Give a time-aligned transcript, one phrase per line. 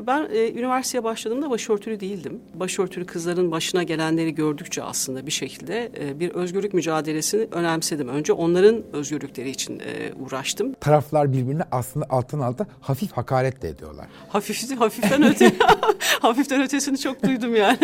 [0.00, 2.40] Ben e, üniversiteye başladığımda başörtülü değildim.
[2.54, 8.08] Başörtülü kızların başına gelenleri gördükçe aslında bir şekilde e, bir özgürlük mücadelesini önemsedim.
[8.08, 10.74] Önce onların özgürlükleri için e, uğraştım.
[10.74, 14.06] Taraflar birbirine aslında alttan alta hafif hakaret de ediyorlar.
[14.28, 15.52] Hafif, hafiften öte,
[16.20, 17.78] hafiften ötesini çok duydum yani.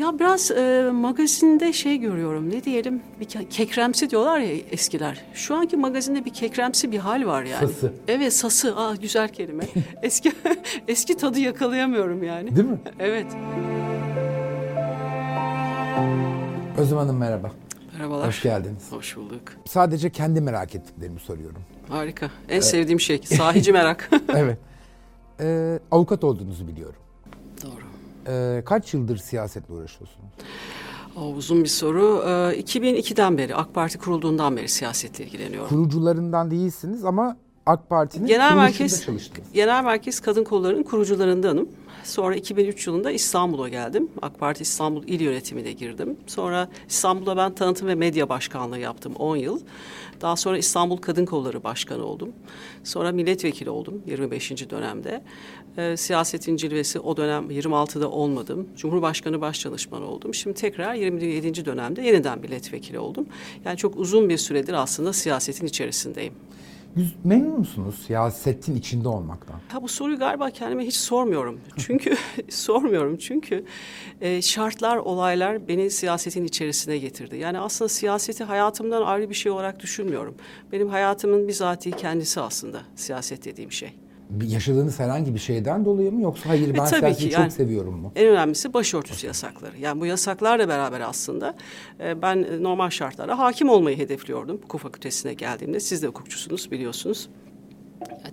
[0.00, 5.24] ya biraz e, magazinde şey görüyorum ne diyelim bir ke- kekremsi diyorlar ya eskiler.
[5.34, 7.68] Şu anki magazinde bir kekremsi bir hal var yani.
[7.68, 7.92] Sası.
[8.08, 8.76] Evet sası.
[8.76, 9.64] Aa güzel kelime.
[10.02, 10.32] eski
[10.88, 12.56] eski tadı yakalayamıyorum yani.
[12.56, 12.78] Değil mi?
[12.98, 13.26] Evet.
[16.78, 17.50] Özlem Hanım merhaba.
[17.92, 18.28] Merhabalar.
[18.28, 18.92] Hoş geldiniz.
[18.92, 19.40] Hoş bulduk.
[19.66, 21.62] Sadece kendi merak ettiklerimi soruyorum.
[21.88, 22.30] Harika.
[22.48, 24.10] En sevdiğim şey sahici merak.
[24.28, 24.58] evet.
[25.40, 27.00] Ee, avukat olduğunuzu biliyorum.
[27.62, 27.82] Doğru.
[28.28, 30.28] Ee, kaç yıldır siyasetle uğraşıyorsunuz?
[31.16, 32.22] O uzun bir soru.
[32.26, 35.68] Ee, 2002'den beri AK Parti kurulduğundan beri siyasetle ilgileniyorum.
[35.68, 37.36] Kurucularından değilsiniz ama
[37.68, 39.52] AK Parti'nin Genel Merkez çalıştınız.
[39.52, 41.68] Genel Merkez Kadın Kolları'nın kurucularındanım.
[42.04, 44.08] Sonra 2003 yılında İstanbul'a geldim.
[44.22, 46.16] AK Parti İstanbul İl Yönetimi'ne girdim.
[46.26, 49.60] Sonra İstanbul'da ben tanıtım ve medya başkanlığı yaptım 10 yıl.
[50.20, 52.32] Daha sonra İstanbul Kadın Kolları Başkanı oldum.
[52.84, 54.70] Sonra milletvekili oldum 25.
[54.70, 55.22] dönemde.
[55.78, 58.68] Ee, siyasetin cilvesi o dönem 26'da olmadım.
[58.76, 60.34] Cumhurbaşkanı Başdanışmanı oldum.
[60.34, 61.64] Şimdi tekrar 27.
[61.64, 63.26] dönemde yeniden milletvekili oldum.
[63.64, 66.34] Yani çok uzun bir süredir aslında siyasetin içerisindeyim.
[66.96, 69.56] Yüz- Memnun musunuz siyasetin içinde olmaktan?
[69.68, 71.60] Ha bu soruyu galiba kendime hiç sormuyorum.
[71.76, 72.14] Çünkü
[72.50, 73.64] sormuyorum çünkü
[74.20, 77.36] e, şartlar, olaylar beni siyasetin içerisine getirdi.
[77.36, 80.34] Yani aslında siyaseti hayatımdan ayrı bir şey olarak düşünmüyorum.
[80.72, 83.92] Benim hayatımın bizatihi kendisi aslında siyaset dediğim şey.
[84.48, 87.94] Yaşadığınız herhangi bir şeyden dolayı mı yoksa hayır ben E, siyaseti ki, çok yani- seviyorum
[87.98, 88.12] mu?
[88.16, 89.78] En önemlisi başörtüsü yasakları.
[89.78, 91.54] Yani bu yasaklarla beraber aslında
[92.00, 94.56] e, ben e, normal şartlara hakim olmayı hedefliyordum.
[94.62, 95.80] Hukuk fakültesine geldiğimde.
[95.80, 97.28] Siz de hukukçusunuz biliyorsunuz.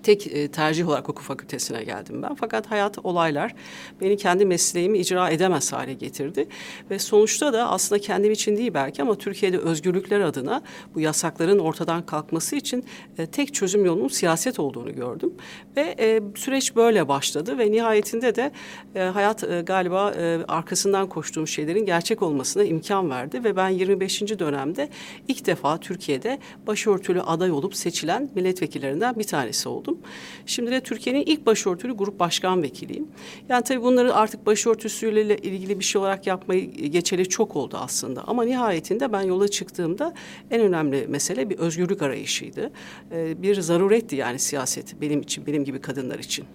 [0.04, 2.36] Tek e, tercih olarak hukuk fakültesine geldim ben.
[2.36, 3.56] Fakat hayat, olaylar
[4.02, 6.48] beni kendi mesleğimi icra edemez hale getirdi.
[6.90, 10.62] Ve sonuçta da aslında kendim için değil belki ama Türkiye'de özgürlükler adına
[10.96, 12.86] bu yasakların ortadan kalkması için
[13.18, 15.34] e, tek çözüm yolunun siyaset olduğunu gördüm.
[15.78, 18.52] Ve e, süreç böyle başladı ve nihayetinde de
[18.96, 23.44] e, hayat e, galiba e, arkasından koştuğum şeylerin gerçek olmasına imkan verdi.
[23.44, 24.22] Ve ben 25.
[24.22, 24.90] dönemde
[25.28, 29.98] ilk defa Türkiye'de başörtülü aday olup seçilen milletvekillerinden bir tanesi oldum.
[30.46, 33.08] Şimdi de Türkiye'nin ilk başörtülü grup başkan vekiliyim.
[33.50, 38.24] Yani tabii bunları artık başörtüsüyle ilgili bir şey olarak yapmayı geçeli çok oldu aslında.
[38.28, 40.14] Ama nihayetinde ben yola çıktığımda
[40.52, 42.72] en önemli mesele bir özgürlük arayışıydı.
[43.12, 46.46] Ee, bir zaruretti yani siyaset benim için, benim gibi kadınlar için.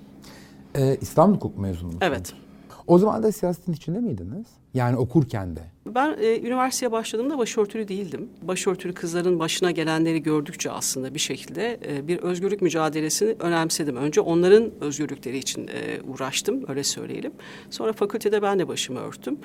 [0.75, 2.05] Ee, İstanbul Hukuk mezunu musunuz?
[2.06, 2.33] Evet.
[2.87, 4.47] O zaman da siyasetin içinde miydiniz?
[4.75, 5.61] Yani okurken de.
[5.87, 8.29] Ben e, üniversiteye başladığımda başörtülü değildim.
[8.43, 13.97] Başörtülü kızların başına gelenleri gördükçe aslında bir şekilde e, bir özgürlük mücadelesini önemsedim.
[13.97, 17.33] Önce onların özgürlükleri için e, uğraştım, öyle söyleyelim.
[17.71, 19.39] Sonra fakültede ben de başımı örttüm.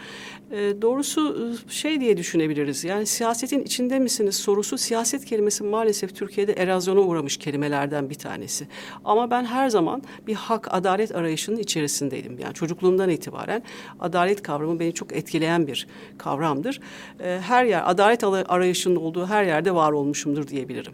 [0.52, 2.84] E, doğrusu e, şey diye düşünebiliriz.
[2.84, 8.68] Yani siyasetin içinde misiniz sorusu siyaset kelimesi maalesef Türkiye'de erozyona uğramış kelimelerden bir tanesi.
[9.06, 12.40] Ama ben her zaman bir hak, adalet arayışının içerisindeydim.
[12.40, 13.64] Yani çocukluğumdan itibaren
[14.00, 15.88] adalet kavramı beni çok etkileyen bir
[16.18, 16.80] kavramdır.
[17.20, 20.94] Ee, her yer, adalet arayışının olduğu her yerde var olmuşumdur diyebilirim.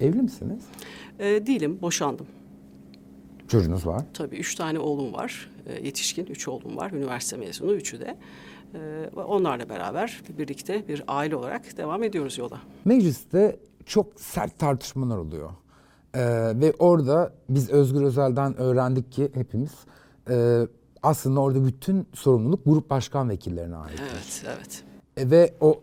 [0.00, 0.64] Evli misiniz?
[1.18, 2.26] Ee, değilim, boşandım.
[3.48, 4.02] Çocuğunuz var.
[4.14, 8.16] Tabii üç tane oğlum var, Ee, yetişkin üç oğlum var, üniversite mezunu üçü de.
[9.16, 12.60] Ve onlarla beraber birlikte bir aile olarak devam ediyoruz yola.
[12.84, 13.56] Mecliste
[13.86, 15.50] çok sert tartışmalar oluyor.
[16.14, 16.20] Ee,
[16.60, 19.72] ve orada biz Özgür Özel'den öğrendik ki hepimiz
[20.30, 20.34] e,
[21.02, 24.00] aslında orada bütün sorumluluk grup başkan vekillerine ait.
[24.00, 24.84] Evet, evet.
[25.16, 25.80] E, ve o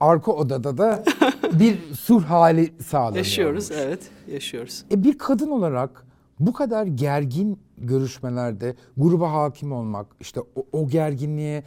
[0.00, 1.04] arka odada da
[1.52, 3.16] bir sulh hali sağlanıyor.
[3.16, 4.84] Yaşıyoruz, evet, yaşıyoruz.
[4.90, 6.06] E, bir kadın olarak
[6.40, 11.64] bu kadar gergin görüşmelerde gruba hakim olmak, işte o, o gerginliğe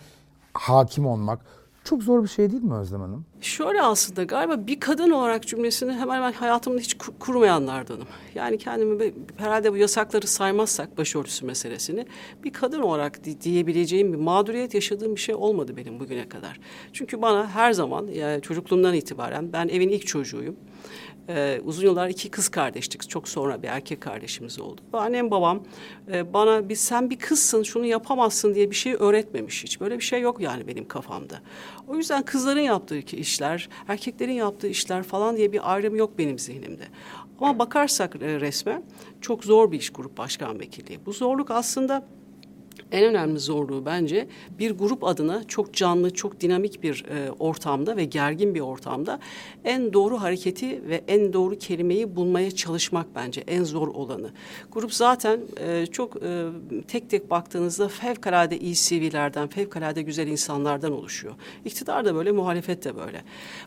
[0.54, 1.46] hakim olmak
[1.84, 3.26] çok zor bir şey değil mi Özlem Hanım?
[3.42, 8.08] Şöyle aslında galiba bir kadın olarak cümlesini hemen hemen hayatımda hiç kur- kurmayanlardanım.
[8.36, 12.06] Yani kendimi herhalde bu yasakları saymazsak başörtüsü meselesini
[12.44, 16.60] bir kadın olarak di- diyebileceğim bir mağduriyet yaşadığım bir şey olmadı benim bugüne kadar.
[16.94, 20.56] Çünkü bana her zaman yani çocukluğumdan itibaren ben evin ilk çocuğuyum.
[21.30, 23.10] Ee, uzun yıllar iki kız kardeştik.
[23.10, 24.82] Çok sonra bir erkek kardeşimiz oldu.
[24.94, 25.64] Annem babam
[26.12, 29.82] e, bana bir sen bir kızsın şunu yapamazsın diye bir şey öğretmemiş hiç.
[29.82, 31.42] Böyle bir şey yok yani benim kafamda.
[31.88, 36.84] O yüzden kızların yaptığı işler, erkeklerin yaptığı işler falan diye bir ayrım yok benim zihnimde.
[37.40, 38.82] Ama bakarsak e, resme
[39.22, 41.06] çok zor bir iş grup başkan vekilliği.
[41.06, 42.06] Bu zorluk aslında
[42.92, 44.28] en önemli zorluğu bence
[44.60, 49.20] bir grup adına çok canlı, çok dinamik bir e, ortamda ve gergin bir ortamda
[49.64, 54.32] en doğru hareketi ve en doğru kelimeyi bulmaya çalışmak bence en zor olanı.
[54.72, 56.48] Grup zaten e, çok e,
[56.88, 61.34] tek tek baktığınızda fevkalade iyi CV'lerden, fevkalade güzel insanlardan oluşuyor.
[61.66, 63.24] İktidar da böyle, muhalefet de böyle.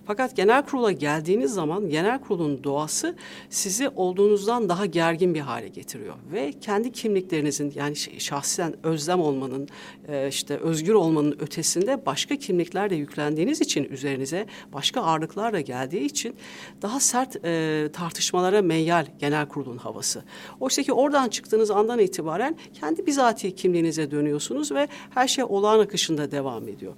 [0.07, 3.15] Fakat genel kurula geldiğiniz zaman genel kurulun doğası
[3.51, 9.69] sizi olduğunuzdan daha gergin bir hale getiriyor ve kendi kimliklerinizin yani şahsen özlem özlem olmanın,
[10.09, 16.37] e, işte özgür olmanın ötesinde başka kimliklerle yüklendiğiniz için üzerinize başka ağırlıklarla geldiği için
[16.83, 20.23] daha sert e, tartışmalara meyyal genel kurulun havası.
[20.61, 26.31] Oysa ki oradan çıktığınız andan itibaren kendi bizatihi kimliğinize dönüyorsunuz ve her şey olağan akışında
[26.31, 26.95] devam ediyor.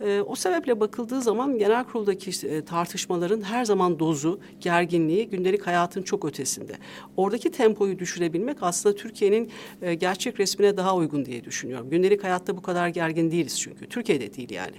[0.00, 6.02] E, o sebeple bakıldığı zaman genel kuruldaki e, tartışmaların her zaman dozu, gerginliği gündelik hayatın
[6.02, 6.72] çok ötesinde.
[7.16, 9.50] Oradaki tempoyu düşürebilmek aslında Türkiye'nin
[9.82, 11.90] e, gerçek resmine daha uygun diye düşünüyorum düşünüyorum.
[11.90, 13.88] Gündelik hayatta bu kadar gergin değiliz çünkü.
[13.88, 14.76] Türkiye'de değil yani.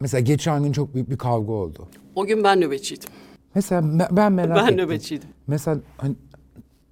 [0.00, 1.88] Mesela geçen gün çok büyük bir kavga oldu.
[2.14, 3.08] O gün ben nöbetçiydim.
[3.54, 4.78] Mesela ben merak ben ettim.
[4.78, 5.28] Ben nöbetçiydim.
[5.46, 6.14] Mesela hani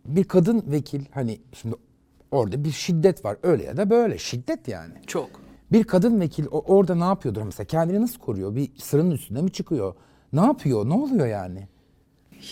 [0.04, 1.74] bir kadın vekil hani şimdi
[2.30, 4.94] orada bir şiddet var öyle ya da böyle şiddet yani.
[5.06, 5.30] Çok.
[5.72, 8.56] Bir kadın vekil orada ne yapıyordur mesela kendini nasıl koruyor?
[8.56, 9.94] Bir sıranın üstüne mi çıkıyor?
[10.32, 10.88] Ne yapıyor?
[10.88, 11.68] Ne oluyor yani?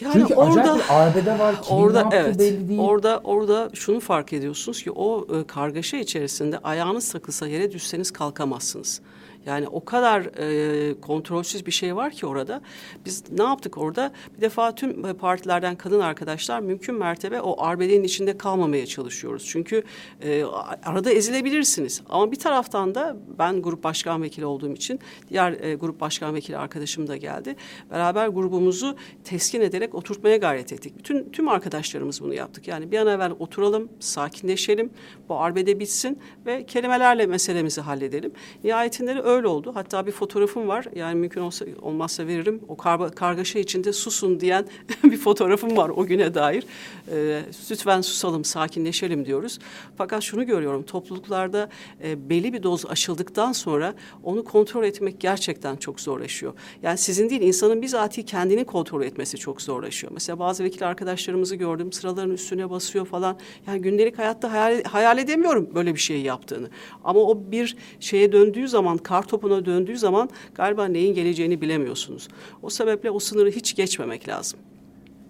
[0.01, 1.63] Yani Çünkü orada bir arbede var.
[1.63, 2.39] Kimin orada evet.
[2.39, 2.81] Belli değil.
[2.81, 9.01] Orada orada şunu fark ediyorsunuz ki o e, kargaşa içerisinde ayağınız takılsa yere düşseniz kalkamazsınız.
[9.47, 12.61] Yani o kadar e, kontrolsüz bir şey var ki orada.
[13.05, 14.13] Biz ne yaptık orada?
[14.37, 19.45] Bir defa tüm partilerden kadın arkadaşlar mümkün mertebe o arbedenin içinde kalmamaya çalışıyoruz.
[19.47, 19.83] Çünkü
[20.23, 20.45] e,
[20.85, 22.03] arada ezilebilirsiniz.
[22.09, 25.01] Ama bir taraftan da ben grup başkan vekili olduğum için
[25.31, 27.57] diğer e, grup başkan vekili arkadaşım da geldi.
[27.91, 30.99] Beraber grubumuzu teskin ederek oturtmaya gayret ettik.
[30.99, 32.69] Bütün tüm arkadaşlarımız bunu yaptık.
[32.69, 34.91] Yani bir an evvel oturalım, sakinleşelim,
[35.29, 38.33] bu arbede bitsin ve kelimelerle meselemizi halledelim.
[38.65, 39.73] Nihayetinde öyle oldu.
[39.75, 40.87] Hatta bir fotoğrafım var.
[40.95, 42.61] Yani mümkün olsa olmazsa veririm.
[42.69, 44.67] O kar, kargaşa içinde susun diyen
[45.05, 46.65] bir fotoğrafım var o güne dair.
[47.13, 49.59] E, lütfen susalım, sakinleşelim diyoruz.
[49.97, 50.83] Fakat şunu görüyorum.
[50.83, 51.69] Topluluklarda
[52.03, 56.53] e, belli bir doz aşıldıktan sonra onu kontrol etmek gerçekten çok zorlaşıyor.
[56.83, 60.13] Yani sizin değil insanın bizatihi kendini kontrol etmesi çok zorlaşıyor.
[60.13, 61.93] Mesela bazı vekil arkadaşlarımızı gördüm.
[61.93, 63.39] Sıraların üstüne basıyor falan.
[63.67, 66.69] Yani gündelik hayatta hayal, hayal edemiyorum böyle bir şey yaptığını.
[67.05, 72.29] Ama o bir şeye döndüğü zaman kar topuna döndüğü zaman galiba neyin geleceğini bilemiyorsunuz.
[72.63, 74.59] O sebeple o sınırı hiç geçmemek lazım.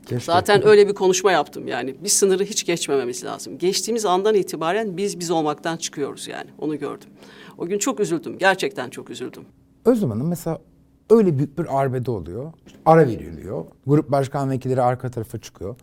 [0.07, 0.33] Keşke.
[0.33, 1.95] Zaten öyle bir konuşma yaptım yani.
[2.05, 3.59] Bir sınırı hiç geçmememiz lazım.
[3.59, 6.51] Geçtiğimiz andan itibaren biz biz olmaktan çıkıyoruz yani.
[6.59, 7.09] Onu gördüm.
[7.59, 8.39] O gün çok üzüldüm.
[8.39, 9.43] Gerçekten çok üzüldüm.
[9.85, 10.59] Özlem Hanım mesela
[11.11, 12.53] öyle büyük bir arbede oluyor.
[12.87, 13.65] Ara veriliyor.
[13.87, 15.77] Grup başkan vekilleri arka tarafa çıkıyor.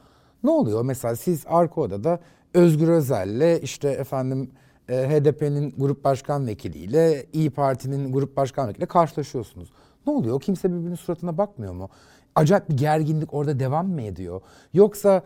[0.44, 0.82] Ne oluyor?
[0.86, 2.20] Mesela siz arka odada
[2.54, 4.52] Özgür Özel'le işte efendim
[4.90, 9.70] e, HDP'nin grup başkan vekiliyle İyi Parti'nin grup başkan vekiliyle karşılaşıyorsunuz.
[10.08, 10.42] Ne oluyor?
[10.42, 11.90] Kimse birbirinin suratına bakmıyor mu?
[12.36, 14.42] Acayip bir gerginlik orada devam mı ediyor?
[14.74, 15.24] Yoksa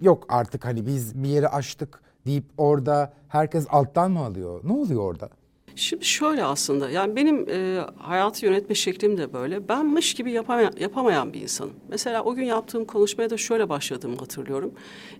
[0.00, 4.60] yok artık hani biz bir yeri açtık deyip orada herkes alttan mı alıyor?
[4.64, 5.28] Ne oluyor orada?
[5.76, 9.68] Şimdi şöyle aslında yani benim e, hayatı yönetme şeklim de böyle.
[9.68, 11.72] Ben mış gibi yapamayan, yapamayan bir insanım.
[11.88, 14.72] Mesela o gün yaptığım konuşmaya da şöyle başladığımı hatırlıyorum.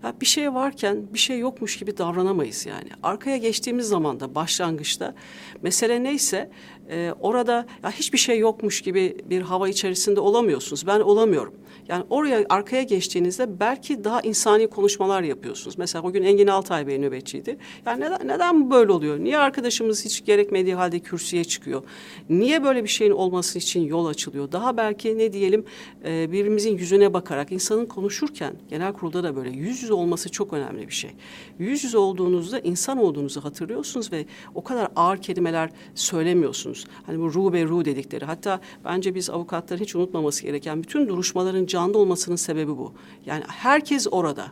[0.03, 2.89] Ya bir şey varken bir şey yokmuş gibi davranamayız yani.
[3.03, 5.15] Arkaya geçtiğimiz zaman da başlangıçta
[5.61, 6.49] mesele neyse
[6.89, 10.87] e, orada ya hiçbir şey yokmuş gibi bir hava içerisinde olamıyorsunuz.
[10.87, 11.53] Ben olamıyorum.
[11.87, 15.77] Yani oraya arkaya geçtiğinizde belki daha insani konuşmalar yapıyorsunuz.
[15.77, 17.57] Mesela o gün Engin Altay Bey nöbetçiydi.
[17.85, 19.19] Yani neden, neden böyle oluyor?
[19.19, 21.83] Niye arkadaşımız hiç gerekmediği halde kürsüye çıkıyor?
[22.29, 24.51] Niye böyle bir şeyin olması için yol açılıyor?
[24.51, 25.65] Daha belki ne diyelim
[26.05, 30.87] e, birbirimizin yüzüne bakarak insanın konuşurken genel kurulda da böyle yüz yüze olması çok önemli
[30.87, 31.11] bir şey.
[31.59, 34.25] Yüz yüze olduğunuzda insan olduğunuzu hatırlıyorsunuz ve
[34.55, 36.72] o kadar ağır kelimeler söylemiyorsunuz.
[37.05, 38.25] Hani bu ru be ru dedikleri.
[38.25, 42.93] Hatta bence biz avukatların hiç unutmaması gereken bütün duruşmaların canlı olmasının sebebi bu.
[43.25, 44.51] Yani herkes orada.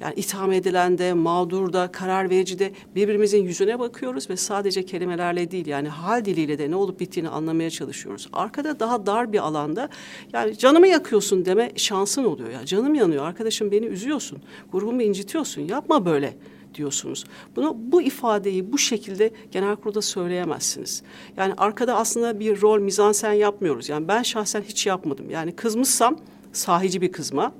[0.00, 5.50] Yani itham edilen de, mağdur da, karar verici de birbirimizin yüzüne bakıyoruz ve sadece kelimelerle
[5.50, 8.28] değil yani hal diliyle de ne olup bittiğini anlamaya çalışıyoruz.
[8.32, 9.88] Arkada daha dar bir alanda
[10.32, 12.66] yani canımı yakıyorsun deme şansın oluyor ya.
[12.66, 14.38] Canım yanıyor arkadaşım beni üzüyorsun,
[14.72, 16.34] grubumu incitiyorsun yapma böyle
[16.74, 17.24] diyorsunuz.
[17.56, 21.02] Bunu bu ifadeyi bu şekilde genel kurulda söyleyemezsiniz.
[21.36, 23.88] Yani arkada aslında bir rol mizansen yapmıyoruz.
[23.88, 25.30] Yani ben şahsen hiç yapmadım.
[25.30, 26.18] Yani kızmışsam
[26.52, 27.52] sahici bir kızma,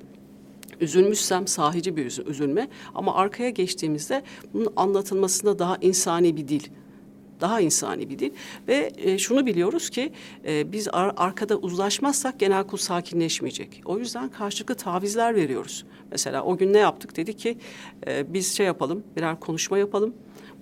[0.80, 4.22] üzülmüşsem sahici bir üzülme ama arkaya geçtiğimizde
[4.54, 6.62] bunun anlatılmasında daha insani bir dil
[7.40, 8.30] daha insani bir dil
[8.68, 10.12] ve e, şunu biliyoruz ki
[10.46, 13.82] e, biz ar arkada uzlaşmazsak genel kurul sakinleşmeyecek.
[13.84, 15.84] O yüzden karşılıklı tavizler veriyoruz.
[16.10, 17.16] Mesela o gün ne yaptık?
[17.16, 17.58] Dedi ki
[18.06, 20.14] e, biz şey yapalım, birer konuşma yapalım.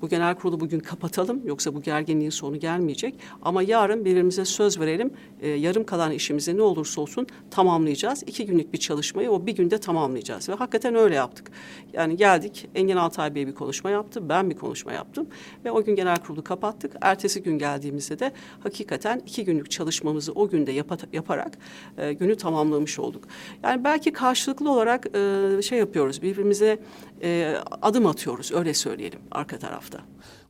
[0.02, 3.14] Bu genel kurulu bugün kapatalım yoksa bu gerginliğin sonu gelmeyecek.
[3.42, 5.10] Ama yarın birbirimize söz verelim.
[5.40, 8.22] E, yarım kalan işimizi ne olursa olsun tamamlayacağız.
[8.26, 10.48] İki günlük bir çalışmayı o bir günde tamamlayacağız.
[10.48, 11.50] Ve hakikaten öyle yaptık.
[11.92, 14.28] Yani geldik Engin Altay Bey bir konuşma yaptı.
[14.28, 15.26] Ben bir konuşma yaptım.
[15.64, 16.92] Ve o gün genel kurulu kapattık.
[17.00, 18.32] Ertesi gün geldiğimizde de
[18.62, 21.58] hakikaten iki günlük çalışmamızı o günde yapa, yaparak
[21.98, 23.24] e, günü tamamlamış olduk.
[23.62, 26.22] Yani belki karşılıklı olarak e, şey yapıyoruz.
[26.22, 26.78] Birbirimize
[27.22, 29.91] e, adım atıyoruz öyle söyleyelim arka tarafta.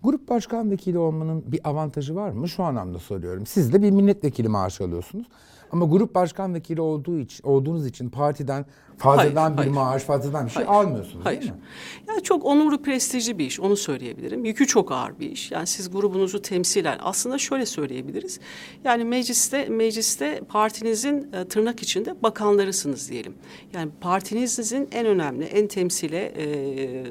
[0.02, 2.48] Grup başkan vekili olmanın bir avantajı var mı?
[2.48, 3.46] Şu anlamda soruyorum.
[3.46, 5.26] Siz de bir milletvekili maaşı alıyorsunuz.
[5.72, 8.66] Ama grup başkan vekili olduğu için, olduğunuz için partiden
[8.98, 9.70] fazladan Hayır, bir hayır.
[9.70, 10.78] maaş, fazladan bir şey Hayır.
[10.80, 11.40] almıyorsunuz Hayır.
[11.40, 11.58] değil mi?
[12.08, 14.44] Yani çok onurlu, prestijli bir iş, onu söyleyebilirim.
[14.44, 15.50] Yükü çok ağır bir iş.
[15.50, 18.40] Yani siz grubunuzu temsilen, aslında şöyle söyleyebiliriz.
[18.84, 23.34] Yani mecliste, mecliste partinizin e, tırnak içinde bakanlarısınız diyelim.
[23.74, 27.04] Yani partinizin en önemli, en temsile e,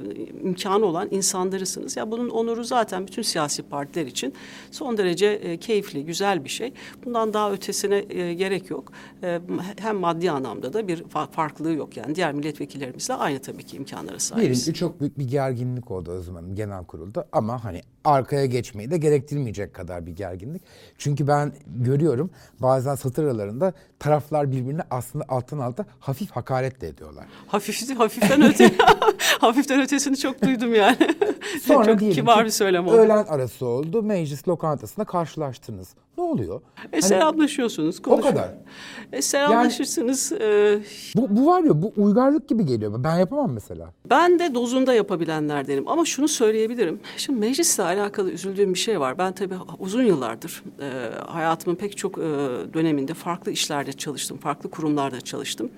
[0.43, 1.97] imkanı olan insanlarısınız.
[1.97, 4.33] Ya bunun onuru zaten bütün siyasi partiler için
[4.71, 6.73] son derece e, keyifli, güzel bir şey.
[7.05, 8.91] Bundan daha ötesine e, gerek yok.
[9.23, 9.39] E,
[9.79, 11.97] hem maddi anlamda da bir fa- farklılığı yok.
[11.97, 14.65] Yani diğer milletvekillerimizle aynı tabii ki imkanlara Diyelim sahibiz.
[14.65, 18.97] ki çok büyük bir gerginlik oldu Özlem Hanım genel kurulda ama hani arkaya geçmeyi de
[18.97, 20.61] gerektirmeyecek kadar bir gerginlik.
[20.97, 27.25] Çünkü ben görüyorum bazen satır aralarında taraflar birbirine aslında alttan alta hafif hakaret de ediyorlar.
[27.47, 28.71] Hafif, hafiften öte,
[29.39, 30.97] hafiften ötesini çok duydum yani.
[31.61, 32.95] Sonra çok diyelim kibar ki bir söylem oldu.
[32.95, 35.89] Öğlen arası oldu meclis lokantasında karşılaştınız.
[36.17, 36.61] Ne oluyor?
[36.93, 38.43] E, selamlaşıyorsunuz, konuşuyorsunuz.
[38.43, 38.53] kadar.
[39.13, 40.31] E, selamlaşırsınız.
[40.31, 40.79] e,
[41.15, 43.03] Bu, bu var ya bu uygarlık gibi geliyor.
[43.03, 43.93] Ben yapamam mesela.
[44.09, 46.99] Ben de dozunda yapabilenlerdenim ama şunu söyleyebilirim.
[47.17, 49.17] Şimdi meclisle alakalı üzüldüğüm bir şey var.
[49.17, 50.89] Ben tabii uzun yıllardır e,
[51.27, 52.21] hayatımın pek çok e,
[52.73, 55.71] döneminde farklı işlerde çalıştım, farklı kurumlarda çalıştım.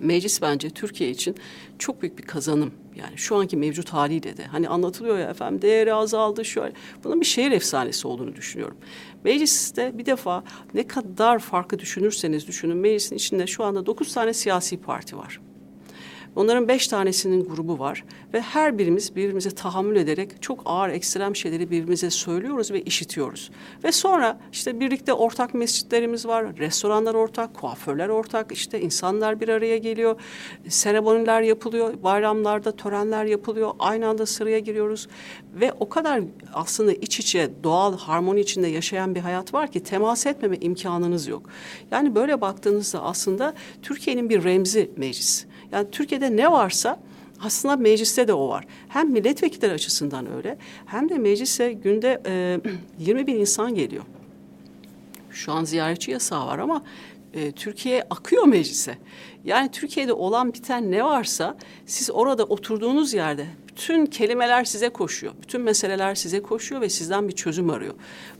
[0.00, 1.36] Meclis bence Türkiye için
[1.78, 2.70] çok büyük bir kazanım.
[2.96, 6.72] Yani şu anki mevcut haliyle de hani anlatılıyor ya efendim değeri azaldı şöyle.
[7.04, 8.76] Bunun bir şehir efsanesi olduğunu düşünüyorum.
[9.24, 10.44] Mecliste bir defa
[10.74, 15.40] ne kadar farklı düşünürseniz düşünün meclisin içinde şu anda dokuz tane siyasi parti var.
[16.36, 21.70] Onların beş tanesinin grubu var ve her birimiz birbirimize tahammül ederek çok ağır ekstrem şeyleri
[21.70, 23.50] birbirimize söylüyoruz ve işitiyoruz.
[23.84, 29.78] Ve sonra işte birlikte ortak mescitlerimiz var, restoranlar ortak, kuaförler ortak, işte insanlar bir araya
[29.78, 30.20] geliyor,
[30.68, 35.08] seremoniler yapılıyor, bayramlarda törenler yapılıyor, aynı anda sıraya giriyoruz
[35.54, 36.22] ve o kadar
[36.54, 41.42] aslında iç içe doğal harmoni içinde yaşayan bir hayat var ki temas etmeme imkanınız yok.
[41.90, 45.46] Yani böyle baktığınızda aslında Türkiye'nin bir remzi meclis.
[45.72, 46.98] Yani Türkiye'de ne varsa
[47.40, 48.64] aslında mecliste de o var.
[48.88, 52.60] Hem milletvekilleri açısından öyle hem de meclise günde e,
[52.98, 54.04] 20 bin insan geliyor.
[55.30, 56.82] Şu an ziyaretçi yasağı var ama
[57.34, 58.98] e, Türkiye akıyor meclise.
[59.44, 65.32] Yani Türkiye'de olan biten ne varsa siz orada oturduğunuz yerde bütün kelimeler size koşuyor.
[65.42, 67.94] Bütün meseleler size koşuyor ve sizden bir çözüm arıyor.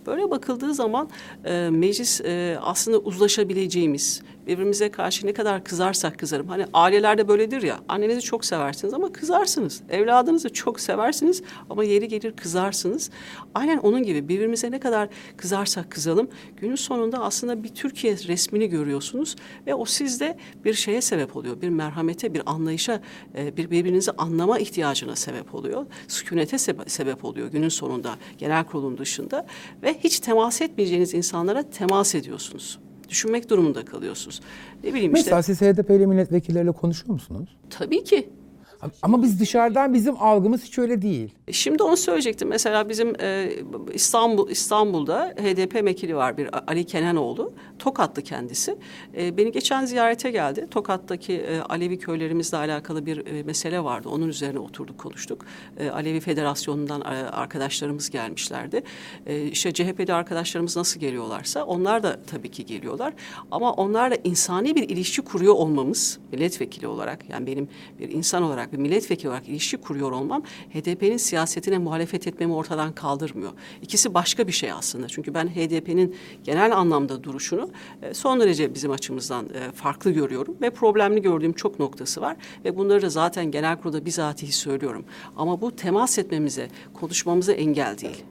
[0.07, 1.09] Böyle bakıldığı zaman
[1.45, 6.49] e, meclis e, aslında uzlaşabileceğimiz, birbirimize karşı ne kadar kızarsak kızarım.
[6.49, 9.83] Hani ailelerde böyledir ya, annenizi çok seversiniz ama kızarsınız.
[9.91, 13.11] Evladınızı çok seversiniz ama yeri gelir kızarsınız.
[13.55, 19.37] Aynen onun gibi birbirimize ne kadar kızarsak kızalım, günün sonunda aslında bir Türkiye resmini görüyorsunuz
[19.67, 21.61] ve o sizde bir şeye sebep oluyor.
[21.61, 23.01] Bir merhamete, bir anlayışa,
[23.37, 25.87] e, bir birbirinizi anlama ihtiyacına sebep oluyor.
[26.09, 29.47] Sükunete sebe- sebep oluyor günün sonunda genel kurulun dışında
[29.83, 32.79] ve hiç temas etmeyeceğiniz insanlara temas ediyorsunuz.
[33.09, 34.41] Düşünmek durumunda kalıyorsunuz.
[34.85, 35.31] Ne bileyim işte.
[35.31, 37.57] Mesela siz HDP'li milletvekilleriyle konuşuyor musunuz?
[37.71, 38.29] Tabii ki.
[39.03, 41.35] Ama biz dışarıdan bizim algımız hiç öyle değil.
[41.53, 42.49] Şimdi onu söyleyecektim.
[42.49, 43.51] Mesela bizim e,
[43.93, 47.53] İstanbul İstanbul'da HDP vekili var bir Ali Kenanoğlu.
[47.79, 48.77] Tokatlı kendisi.
[49.17, 50.67] E, beni geçen ziyarete geldi.
[50.71, 54.09] Tokat'taki e, Alevi köylerimizle alakalı bir e, mesele vardı.
[54.09, 55.47] Onun üzerine oturduk konuştuk.
[55.79, 58.83] E, Alevi Federasyonu'ndan e, arkadaşlarımız gelmişlerdi.
[59.27, 63.13] E, işte CHP'li arkadaşlarımız nasıl geliyorlarsa onlar da tabii ki geliyorlar.
[63.51, 67.69] Ama onlarla insani bir ilişki kuruyor olmamız milletvekili olarak yani benim
[67.99, 70.43] bir insan olarak bir milletvekili olarak ilişki kuruyor olmam
[70.75, 73.53] HDP'nin siyasetine muhalefet etmemi ortadan kaldırmıyor.
[73.83, 75.09] İkisi başka bir şey aslında.
[75.09, 77.71] Çünkü ben HDP'nin genel anlamda duruşunu
[78.03, 82.77] e, son derece bizim açımızdan e, farklı görüyorum ve problemli gördüğüm çok noktası var ve
[82.77, 85.05] bunları da zaten genel kurulda bizatihi söylüyorum.
[85.37, 88.25] Ama bu temas etmemize, konuşmamıza engel değil.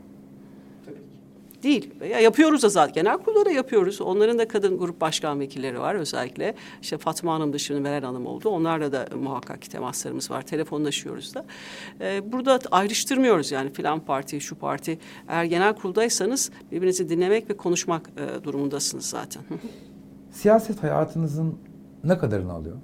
[1.63, 1.93] Değil.
[2.09, 2.93] Ya yapıyoruz da zaten.
[2.93, 4.01] Genel kurulda da yapıyoruz.
[4.01, 6.55] Onların da kadın grup başkan vekilleri var özellikle.
[6.81, 8.49] İşte Fatma Hanım dışında Meral Hanım oldu.
[8.49, 10.41] Onlarla da muhakkak ki temaslarımız var.
[10.41, 11.45] Telefonlaşıyoruz da.
[12.01, 14.99] Ee, burada ayrıştırmıyoruz yani filan parti, şu parti.
[15.27, 19.43] Eğer genel kuruldaysanız birbirinizi dinlemek ve konuşmak e, durumundasınız zaten.
[20.31, 21.55] Siyaset hayatınızın
[22.03, 22.75] ne kadarını alıyor?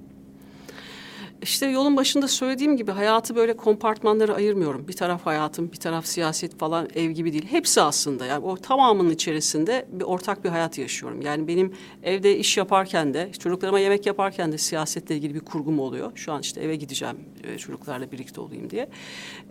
[1.48, 4.88] İşte yolun başında söylediğim gibi hayatı böyle kompartmanlara ayırmıyorum.
[4.88, 7.46] Bir taraf hayatım, bir taraf siyaset falan ev gibi değil.
[7.50, 11.20] Hepsi aslında yani o tamamının içerisinde bir ortak bir hayat yaşıyorum.
[11.20, 16.12] Yani benim evde iş yaparken de, çocuklarıma yemek yaparken de siyasetle ilgili bir kurgum oluyor.
[16.14, 18.88] Şu an işte eve gideceğim e, çocuklarla birlikte olayım diye.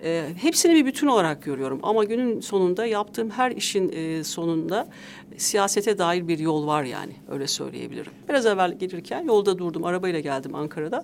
[0.04, 1.80] E, hepsini bir bütün olarak görüyorum.
[1.84, 4.89] Ama günün sonunda yaptığım her işin e, sonunda
[5.38, 8.12] siyasete dair bir yol var yani öyle söyleyebilirim.
[8.30, 11.04] Biraz evvel gelirken yolda durdum, arabayla geldim Ankara'dan.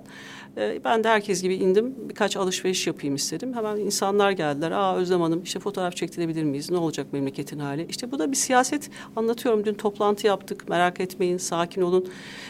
[0.58, 1.96] E, ben de herkes gibi indim.
[2.10, 3.54] Birkaç alışveriş yapayım istedim.
[3.54, 4.72] Hemen insanlar geldiler.
[4.72, 6.72] Aa Özlem Hanım işte fotoğraf çektirebilir miyiz?
[6.72, 7.86] Ne olacak memleketin hali?
[7.90, 9.66] İşte bu da bir siyaset anlatıyorum.
[9.66, 10.70] Dün toplantı yaptık.
[10.70, 12.08] Merak etmeyin, sakin olun.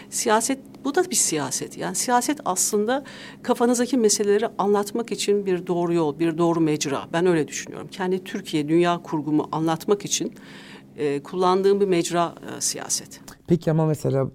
[0.09, 1.77] Siyaset bu da bir siyaset.
[1.77, 3.03] Yani siyaset aslında
[3.43, 7.07] kafanızdaki meseleleri anlatmak için bir doğru yol, bir doğru mecra.
[7.13, 7.87] Ben öyle düşünüyorum.
[7.91, 10.33] Kendi Türkiye, dünya kurgumu anlatmak için
[10.97, 13.21] e, kullandığım bir mecra e, siyaset.
[13.47, 14.27] Peki ama mesela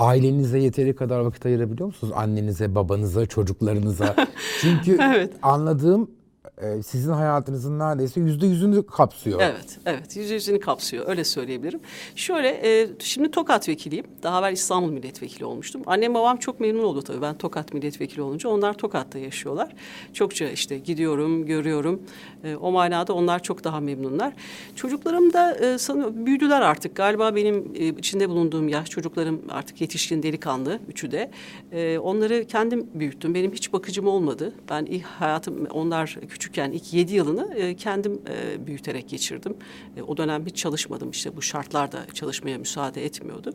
[0.00, 2.12] ailenize yeteri kadar vakit ayırabiliyor musunuz?
[2.16, 4.14] Annenize, babanıza, çocuklarınıza.
[4.60, 5.32] Çünkü Evet.
[5.42, 6.10] anladığım
[6.62, 9.40] e, sizin hayatınızın neredeyse yüzde yüzünü kapsıyor.
[9.40, 10.16] Evet, evet.
[10.16, 11.08] Yüzde yüzünü kapsıyor.
[11.08, 11.80] Öyle söyleyebilirim.
[12.14, 14.06] Şöyle, e, şimdi Tokat vekiliyim.
[14.22, 15.82] Daha evvel İstanbul milletvekili olmuştum.
[15.86, 17.22] Annem babam çok memnun oldu tabii.
[17.22, 18.48] Ben Tokat milletvekili olunca.
[18.48, 19.72] Onlar Tokat'ta yaşıyorlar.
[20.12, 22.02] Çokça işte gidiyorum, görüyorum.
[22.44, 24.32] E, o manada onlar çok daha memnunlar.
[24.76, 26.96] Çocuklarım da e, sanıyorum büyüdüler artık.
[26.96, 30.78] Galiba benim e, içinde bulunduğum yaş çocuklarım artık yetişkin delikanlı.
[30.88, 31.30] Üçü de.
[31.72, 33.34] E, onları kendim büyüttüm.
[33.34, 34.52] Benim hiç bakıcım olmadı.
[34.70, 36.18] Ben ilk hayatım, onlar
[36.50, 39.56] küçükken ilk yedi yılını e, kendim e, büyüterek geçirdim.
[39.96, 43.52] E, o dönem hiç çalışmadım işte bu şartlar da çalışmaya müsaade etmiyordu.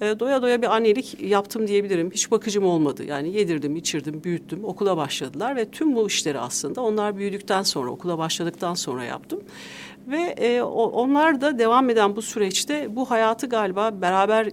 [0.00, 2.10] E, doya doya bir annelik yaptım diyebilirim.
[2.10, 3.04] Hiç bakıcım olmadı.
[3.04, 4.64] Yani yedirdim, içirdim, büyüttüm.
[4.64, 9.40] Okula başladılar ve tüm bu işleri aslında onlar büyüdükten sonra, okula başladıktan sonra yaptım.
[10.06, 14.48] Ve e, onlar da devam eden bu süreçte bu hayatı galiba beraber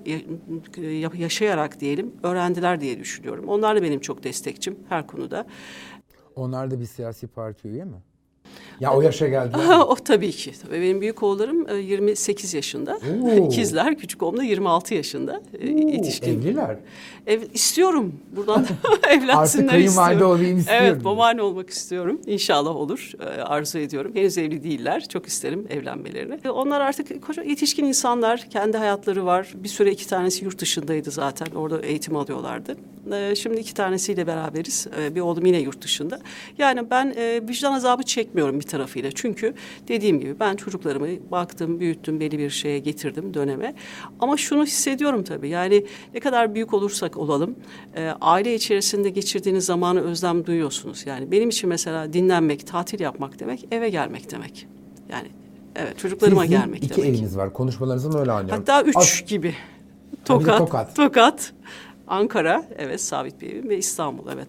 [1.01, 3.45] ya- yaşayarak diyelim öğrendiler diye düşünüyorum.
[3.47, 5.45] Onlar da benim çok destekçim her konuda.
[6.39, 8.03] Onlar da bir siyasi parti üye mi?
[8.79, 9.79] Ya o yaşa geldiler.
[9.87, 10.51] o tabii ki.
[10.63, 12.99] Tabii benim büyük oğullarım e, 28 yaşında.
[13.23, 13.45] Oo.
[13.47, 15.41] İkizler, küçük oğlum da 26 yaşında.
[15.61, 16.41] E, Oo, Yetişkin.
[16.41, 16.77] Evliler.
[17.27, 18.13] Ev, istiyorum.
[18.35, 18.65] Buradan
[19.09, 20.85] evlensinler Artık kayınvalide olayım istiyorum.
[20.89, 22.21] Evet, babaanne olmak istiyorum.
[22.25, 23.11] İnşallah olur.
[23.19, 24.11] E, arzu ediyorum.
[24.15, 25.05] Henüz evli değiller.
[25.09, 26.39] Çok isterim evlenmelerini.
[26.45, 28.47] E, onlar artık koca yetişkin insanlar.
[28.49, 29.47] Kendi hayatları var.
[29.55, 31.47] Bir süre iki tanesi yurt dışındaydı zaten.
[31.55, 32.75] Orada eğitim alıyorlardı.
[33.13, 34.87] E, şimdi iki tanesiyle beraberiz.
[35.01, 36.19] E, bir oğlum yine yurt dışında.
[36.57, 39.09] Yani ben e, vicdan azabı çekmiyorum bir tarafıyla.
[39.15, 39.53] Çünkü
[39.87, 43.75] dediğim gibi ben çocuklarımı baktım, büyüttüm, belli bir şeye getirdim döneme.
[44.19, 45.49] Ama şunu hissediyorum tabii.
[45.49, 47.55] Yani ne kadar büyük olursak olalım,
[47.95, 51.05] e, aile içerisinde geçirdiğiniz zamanı özlem duyuyorsunuz.
[51.05, 54.67] Yani benim için mesela dinlenmek, tatil yapmak demek, eve gelmek demek.
[55.09, 55.27] Yani
[55.75, 57.09] evet çocuklarıma Sizin gelmek iki demek.
[57.09, 57.53] eviniz var.
[57.53, 58.63] Konuşmalarınızdan öyle anlıyorum.
[58.67, 59.55] Hatta üç As- gibi.
[60.25, 60.95] Tokat, Tokat.
[60.95, 61.53] Tokat,
[62.07, 64.47] Ankara, evet sabit bir evim ve İstanbul, evet.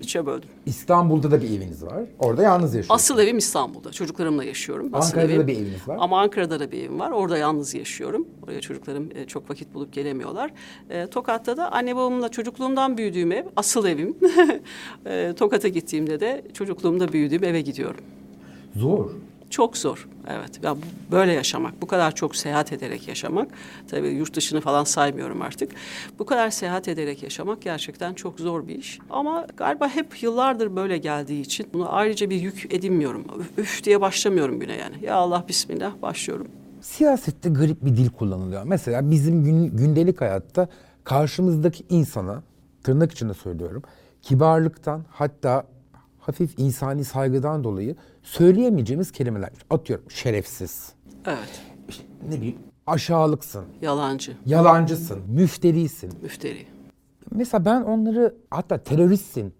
[0.00, 0.48] Üçe böldüm.
[0.66, 2.04] İstanbul'da da bir eviniz var.
[2.18, 3.00] Orada yalnız yaşıyorsunuz.
[3.00, 3.92] Asıl evim İstanbul'da.
[3.92, 4.90] Çocuklarımla yaşıyorum.
[4.92, 5.42] Asıl Ankara'da evim.
[5.42, 5.96] da bir eviniz var.
[6.00, 7.10] Ama Ankara'da da bir evim var.
[7.10, 8.28] Orada yalnız yaşıyorum.
[8.42, 10.50] Oraya çocuklarım e, çok vakit bulup gelemiyorlar.
[10.90, 13.44] E, Tokat'ta da anne babamla çocukluğumdan büyüdüğüm ev.
[13.56, 14.16] Asıl evim.
[15.06, 18.00] e, Tokat'a gittiğimde de çocukluğumda büyüdüğüm eve gidiyorum.
[18.76, 19.10] Zor.
[19.50, 20.08] Çok zor.
[20.28, 20.60] Evet.
[20.62, 20.76] Ya
[21.10, 23.48] böyle yaşamak, bu kadar çok seyahat ederek yaşamak,
[23.88, 25.70] tabii yurt dışını falan saymıyorum artık.
[26.18, 28.98] Bu kadar seyahat ederek yaşamak gerçekten çok zor bir iş.
[29.10, 33.24] Ama galiba hep yıllardır böyle geldiği için bunu ayrıca bir yük edinmiyorum.
[33.58, 35.04] Üf diye başlamıyorum güne yani.
[35.04, 36.48] Ya Allah bismillah başlıyorum.
[36.80, 38.62] Siyasette garip bir dil kullanılıyor.
[38.64, 40.68] Mesela bizim gün, gündelik hayatta
[41.04, 42.42] karşımızdaki insana,
[42.84, 43.82] tırnak içinde söylüyorum,
[44.22, 45.64] kibarlıktan hatta
[46.18, 47.96] hafif insani saygıdan dolayı
[48.32, 49.50] söyleyemeyeceğimiz kelimeler.
[49.70, 50.92] Atıyorum şerefsiz,
[51.26, 51.60] Evet.
[51.88, 56.12] işte ne bileyim aşağılıksın, Yalancı, yalancısın, müfterisin.
[56.22, 56.66] müfteri.
[57.30, 59.54] Mesela ben onları hatta teröristsin.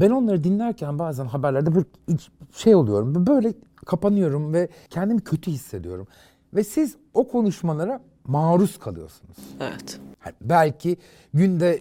[0.00, 1.70] Ben onları dinlerken bazen haberlerde
[2.08, 3.26] iç- şey oluyorum.
[3.26, 3.52] Böyle
[3.86, 6.06] kapanıyorum ve kendimi kötü hissediyorum.
[6.54, 9.36] Ve siz o konuşmalara maruz kalıyorsunuz.
[9.60, 10.00] Evet.
[10.26, 10.96] Yani belki
[11.34, 11.80] günde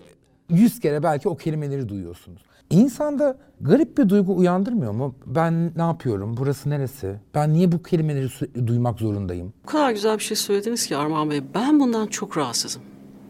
[0.50, 2.42] yüz kere belki o kelimeleri duyuyorsunuz.
[2.70, 5.16] İnsanda garip bir duygu uyandırmıyor mu?
[5.26, 6.38] Ben ne yapıyorum?
[6.38, 7.16] Burası neresi?
[7.36, 8.30] Ben niye bu kelimeleri
[8.68, 9.54] duymak zorundayım?
[9.64, 11.42] O kadar güzel bir şey söylediniz ki Armağan Bey.
[11.56, 12.82] Ben bundan çok rahatsızım.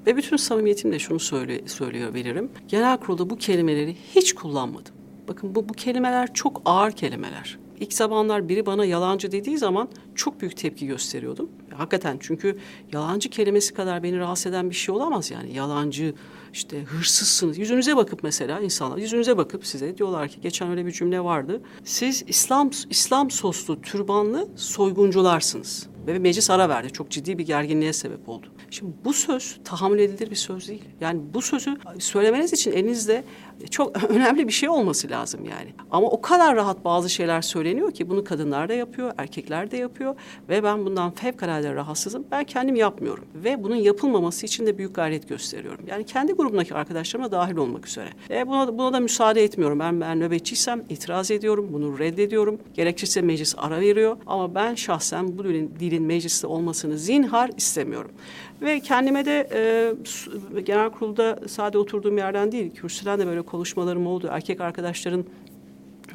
[0.07, 2.49] Ve bütün samimiyetimle şunu söyle, söylüyor veririm.
[2.67, 4.93] Genel kurulda bu kelimeleri hiç kullanmadım.
[5.27, 7.59] Bakın bu, bu kelimeler çok ağır kelimeler.
[7.79, 11.49] İlk zamanlar biri bana yalancı dediği zaman çok büyük tepki gösteriyordum.
[11.75, 12.57] Hakikaten çünkü
[12.93, 15.53] yalancı kelimesi kadar beni rahatsız eden bir şey olamaz yani.
[15.53, 16.13] Yalancı,
[16.53, 17.57] işte hırsızsınız.
[17.57, 21.61] Yüzünüze bakıp mesela insanlar yüzünüze bakıp size diyorlar ki geçen öyle bir cümle vardı.
[21.83, 25.90] Siz İslam İslam soslu türbanlı soyguncularsınız.
[26.07, 26.93] Ve meclis ara verdi.
[26.93, 28.47] Çok ciddi bir gerginliğe sebep oldu.
[28.69, 30.83] Şimdi bu söz tahammül edilir bir söz değil.
[31.01, 33.23] Yani bu sözü söylemeniz için elinizde
[33.69, 35.73] çok önemli bir şey olması lazım yani.
[35.91, 40.15] Ama o kadar rahat bazı şeyler söyleniyor ki bunu kadınlar da yapıyor, erkekler de yapıyor
[40.49, 42.25] ve ben bundan fevkalade rahatsızım.
[42.31, 45.85] Ben kendim yapmıyorum ve bunun yapılmaması için de büyük gayret gösteriyorum.
[45.87, 48.09] Yani kendi grubumdaki arkadaşlarıma dahil olmak üzere.
[48.29, 49.79] E buna, buna da müsaade etmiyorum.
[49.79, 52.59] Ben, ben nöbetçiysem itiraz ediyorum, bunu reddediyorum.
[52.73, 58.11] Gerekirse meclis ara veriyor ama ben şahsen bu dilin, dilin mecliste olmasını zinhar istemiyorum.
[58.61, 59.49] Ve kendime de
[60.55, 64.27] e, genel kurulda sade oturduğum yerden değil, kürsüden de böyle konuşmalarım oldu.
[64.31, 65.25] Erkek arkadaşların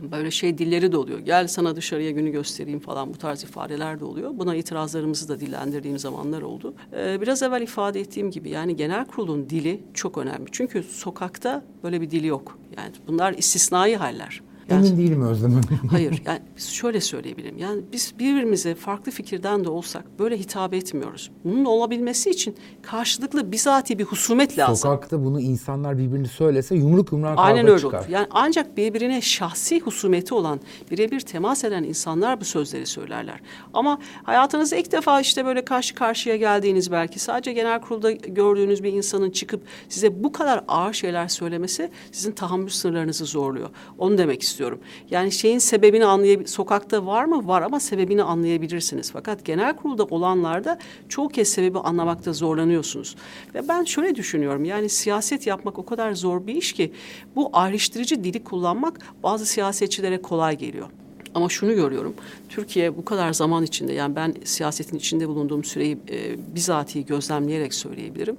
[0.02, 1.18] böyle şey dilleri de oluyor.
[1.18, 4.30] Gel sana dışarıya günü göstereyim falan bu tarz ifadeler de oluyor.
[4.34, 6.74] Buna itirazlarımızı da dillendirdiğim zamanlar oldu.
[6.96, 10.46] Ee, biraz evvel ifade ettiğim gibi yani genel kurulun dili çok önemli.
[10.52, 12.58] Çünkü sokakta böyle bir dili yok.
[12.76, 14.42] Yani bunlar istisnai haller.
[14.70, 15.64] Yani, Emin değilim Özlem Hanım.
[15.90, 17.58] hayır yani şöyle söyleyebilirim.
[17.58, 21.30] Yani biz birbirimize farklı fikirden de olsak böyle hitap etmiyoruz.
[21.44, 24.76] Bunun olabilmesi için karşılıklı bizatihi bir husumet lazım.
[24.76, 27.98] Sokakta bunu insanlar birbirini söylese yumruk yumruğa kavga Aynen öyle çıkar.
[27.98, 28.08] olur.
[28.08, 33.40] Yani ancak birbirine şahsi husumeti olan, birebir temas eden insanlar bu sözleri söylerler.
[33.74, 38.92] Ama hayatınızda ilk defa işte böyle karşı karşıya geldiğiniz belki sadece genel kurulda gördüğünüz bir
[38.92, 43.70] insanın çıkıp size bu kadar ağır şeyler söylemesi sizin tahammül sınırlarınızı zorluyor.
[43.98, 44.80] Onu demek istiyorum istiyorum.
[45.10, 47.48] Yani şeyin sebebini anlayabilir, sokakta var mı?
[47.48, 49.10] Var ama sebebini anlayabilirsiniz.
[49.12, 53.16] Fakat genel kurulda olanlarda çoğu kez sebebi anlamakta zorlanıyorsunuz.
[53.54, 54.64] Ve ben şöyle düşünüyorum.
[54.64, 56.92] Yani siyaset yapmak o kadar zor bir iş ki
[57.36, 60.88] bu ayrıştırıcı dili kullanmak bazı siyasetçilere kolay geliyor.
[61.34, 62.14] Ama şunu görüyorum.
[62.48, 68.36] Türkiye bu kadar zaman içinde yani ben siyasetin içinde bulunduğum süreyi e, bizatihi gözlemleyerek söyleyebilirim.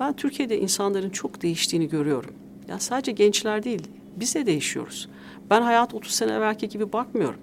[0.00, 2.34] Ben Türkiye'de insanların çok değiştiğini görüyorum.
[2.68, 3.82] Ya sadece gençler değil,
[4.16, 5.08] biz de değişiyoruz.
[5.52, 7.40] Ben hayat 30 sene evvelki gibi bakmıyorum.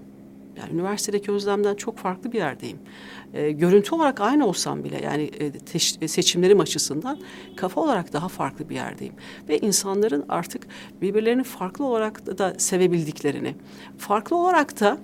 [0.58, 2.80] Yani üniversitedeki özlemden çok farklı bir yerdeyim.
[3.34, 5.52] E, görüntü olarak aynı olsam bile yani e,
[6.02, 7.19] e, seçimlerim açısından
[7.56, 9.13] kafa olarak daha farklı bir yerdeyim.
[9.50, 10.67] Ve insanların artık
[11.02, 13.56] birbirlerini farklı olarak da, da sevebildiklerini,
[13.98, 14.98] farklı olarak da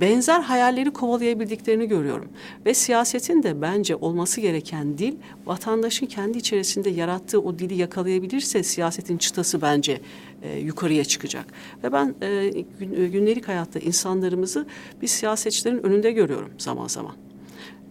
[0.00, 2.28] benzer hayalleri kovalayabildiklerini görüyorum.
[2.66, 5.14] Ve siyasetin de bence olması gereken dil
[5.46, 10.00] vatandaşın kendi içerisinde yarattığı o dili yakalayabilirse siyasetin çıtası bence
[10.42, 11.46] e, yukarıya çıkacak.
[11.84, 14.66] Ve ben e, gün, e, günlük hayatta insanlarımızı
[15.02, 17.12] bir siyasetçilerin önünde görüyorum zaman zaman.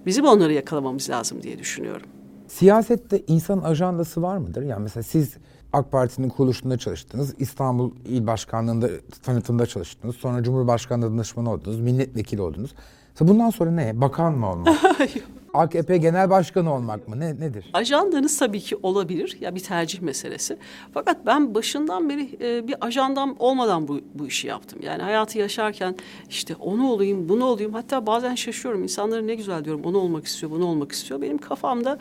[0.06, 2.08] Bizim onları yakalamamız lazım diye düşünüyorum.
[2.48, 4.62] Siyasette insan ajandası var mıdır?
[4.62, 5.38] Yani mesela siz
[5.74, 7.36] AK Parti'nin kuruluşunda çalıştınız.
[7.40, 8.90] İstanbul İl Başkanlığı'nda
[9.24, 10.16] tanıtımda çalıştınız.
[10.16, 11.80] Sonra Cumhurbaşkanlığı danışmanı oldunuz.
[11.80, 12.72] Milletvekili oldunuz.
[13.20, 14.02] Bundan sonra ne?
[14.02, 14.78] Bakan mı olmak?
[15.54, 17.20] AKP Genel Başkanı olmak mı?
[17.20, 17.70] Ne nedir?
[17.74, 19.38] Ajandanız tabii ki olabilir.
[19.42, 20.58] Ya bir tercih meselesi.
[20.94, 24.80] Fakat ben başından beri e, bir ajandam olmadan bu, bu işi yaptım.
[24.84, 25.96] Yani hayatı yaşarken
[26.30, 27.74] işte onu olayım, bunu olayım.
[27.74, 28.84] Hatta bazen şaşıyorum.
[28.84, 29.82] İnsanların ne güzel diyorum.
[29.84, 31.22] Onu olmak istiyor, bunu olmak istiyor.
[31.22, 31.98] Benim kafamda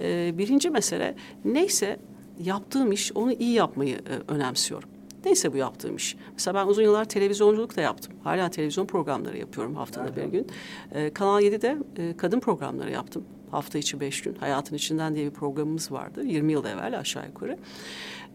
[0.00, 1.98] e, birinci mesele neyse
[2.44, 4.88] yaptığım iş onu iyi yapmayı e, önemsiyorum.
[5.24, 6.16] Neyse bu yaptığım iş.
[6.32, 8.12] Mesela ben uzun yıllar televizyonculuk da yaptım.
[8.24, 10.16] Hala televizyon programları yapıyorum haftada evet.
[10.16, 10.46] bir gün.
[10.92, 13.24] Ee, Kanal 7'de e, kadın programları yaptım.
[13.50, 14.34] Hafta içi beş gün.
[14.34, 16.24] Hayatın içinden diye bir programımız vardı.
[16.24, 17.58] 20 yıl evvel aşağı yukarı.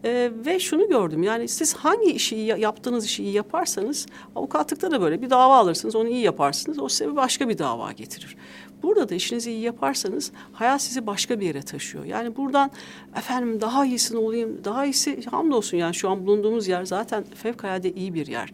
[0.04, 5.22] Ee, ve şunu gördüm yani siz hangi işi yaptığınız işi iyi yaparsanız avukatlıkta da böyle
[5.22, 8.36] bir dava alırsınız onu iyi yaparsınız o size başka bir dava getirir.
[8.82, 12.04] Burada da işinizi iyi yaparsanız hayat sizi başka bir yere taşıyor.
[12.04, 12.70] Yani buradan
[13.16, 18.14] efendim daha iyisini olayım, daha iyisi hamdolsun yani şu an bulunduğumuz yer zaten fevkalade iyi
[18.14, 18.52] bir yer.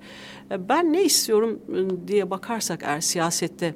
[0.51, 3.75] E, ben ne istiyorum ıı, diye bakarsak eğer siyasette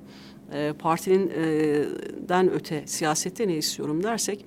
[0.52, 1.84] e, partinin e,
[2.28, 4.44] den öte siyasette ne istiyorum dersek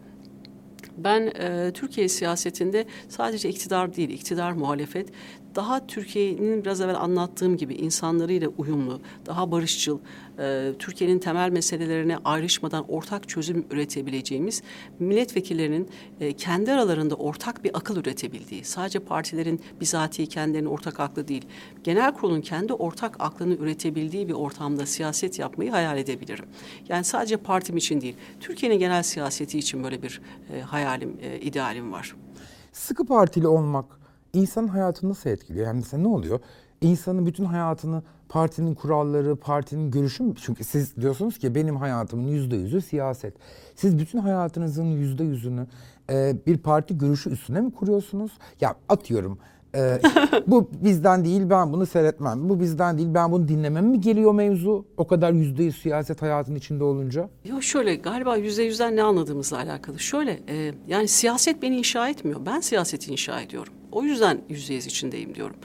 [0.98, 5.10] ben e, Türkiye siyasetinde sadece iktidar değil, iktidar muhalefet
[5.56, 10.00] daha Türkiye'nin biraz evvel anlattığım gibi insanlarıyla uyumlu, daha barışçıl,
[10.40, 14.64] e, Türkiye'nin temel meselelerine ayrışmadan ortak çözüm üretebileceğimiz
[15.00, 21.46] milletvekillerinin e, kendi aralarında ortak bir akıl üretebildiği, sadece partilerin bizatihi kendilerinin ortak aklı değil,
[21.84, 26.46] genel kurulun kendi ortak aklını üretebildiği bir ortamda siyaset yapmayı hayal edebilirim.
[26.90, 30.22] Yani sadece partim için değil, Türkiye'nin genel siyaseti için böyle bir
[30.54, 32.16] e, hayalim, e, idealim var.
[32.72, 34.01] Sıkı partili olmak
[34.34, 35.66] insanın hayatını nasıl etkiliyor?
[35.66, 36.40] Yani mesela ne oluyor?
[36.82, 40.34] İnsanın bütün hayatını partinin kuralları, partinin görüşü mü?
[40.42, 43.34] Çünkü siz diyorsunuz ki benim hayatımın yüzde yüzü siyaset.
[43.76, 45.68] Siz bütün hayatınızın yüzde yüzünü
[46.10, 48.32] e, bir parti görüşü üstüne mi kuruyorsunuz?
[48.62, 49.38] Ya atıyorum
[49.76, 50.00] ee,
[50.48, 52.50] bu bizden değil ben bunu seyretmem.
[52.50, 54.86] Bu bizden değil ben bunu dinlemem mi geliyor mevzu?
[54.98, 57.30] O kadar yüzde yüz siyaset hayatın içinde olunca.
[57.46, 60.00] Yok şöyle galiba yüzde yüzden ne anladığımızla alakalı.
[60.00, 62.40] Şöyle e, yani siyaset beni inşa etmiyor.
[62.46, 63.74] Ben siyaseti inşa ediyorum.
[63.92, 65.56] O yüzden yüzdeyiz içindeyim diyorum.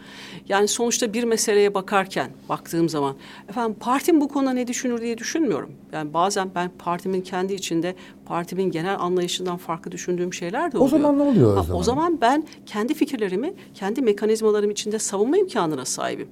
[0.49, 3.17] Yani sonuçta bir meseleye bakarken baktığım zaman
[3.49, 5.73] efendim partim bu konuda ne düşünür diye düşünmüyorum.
[5.93, 7.95] Yani bazen ben partimin kendi içinde
[8.27, 10.87] partimin genel anlayışından farklı düşündüğüm şeyler de oluyor.
[10.87, 11.81] O zaman ne oluyor o Ha, zaman?
[11.81, 16.29] O zaman ben kendi fikirlerimi kendi mekanizmalarım içinde savunma imkanına sahibim.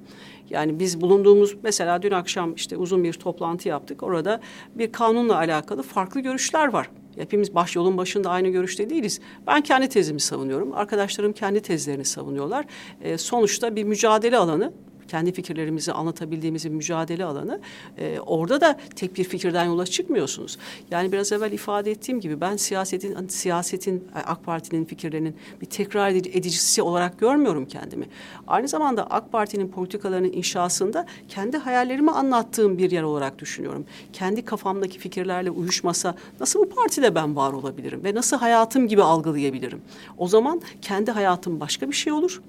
[0.49, 4.03] Yani biz bulunduğumuz mesela dün akşam işte uzun bir toplantı yaptık.
[4.03, 4.39] Orada
[4.75, 6.89] bir kanunla alakalı farklı görüşler var.
[7.17, 9.19] Hepimiz baş yolun başında aynı görüşte değiliz.
[9.47, 10.73] Ben kendi tezimi savunuyorum.
[10.73, 12.65] Arkadaşlarım kendi tezlerini savunuyorlar.
[13.01, 14.73] Ee, sonuçta bir mücadele alanı
[15.07, 17.59] kendi fikirlerimizi anlatabildiğimiz bir mücadele alanı.
[17.97, 20.57] Ee, orada da tek bir fikirden yola çıkmıyorsunuz.
[20.91, 26.81] Yani biraz evvel ifade ettiğim gibi ben siyasetin siyasetin AK Parti'nin fikirlerinin bir tekrar edicisi
[26.81, 28.05] olarak görmüyorum kendimi.
[28.47, 33.85] Aynı zamanda AK Parti'nin politikalarının inşasında kendi hayallerimi anlattığım bir yer olarak düşünüyorum.
[34.13, 39.81] Kendi kafamdaki fikirlerle uyuşmasa nasıl bu partide ben var olabilirim ve nasıl hayatım gibi algılayabilirim?
[40.17, 42.41] O zaman kendi hayatım başka bir şey olur.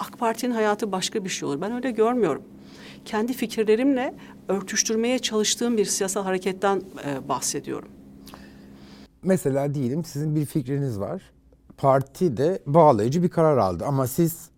[0.00, 1.60] AK Parti'nin hayatı başka bir şey olur.
[1.60, 2.42] Ben öyle görmüyorum.
[3.04, 4.14] Kendi fikirlerimle
[4.48, 7.88] örtüştürmeye çalıştığım bir siyasal hareketten e, bahsediyorum.
[9.22, 11.22] Mesela diyelim sizin bir fikriniz var.
[11.76, 14.50] Parti de bağlayıcı bir karar aldı ama siz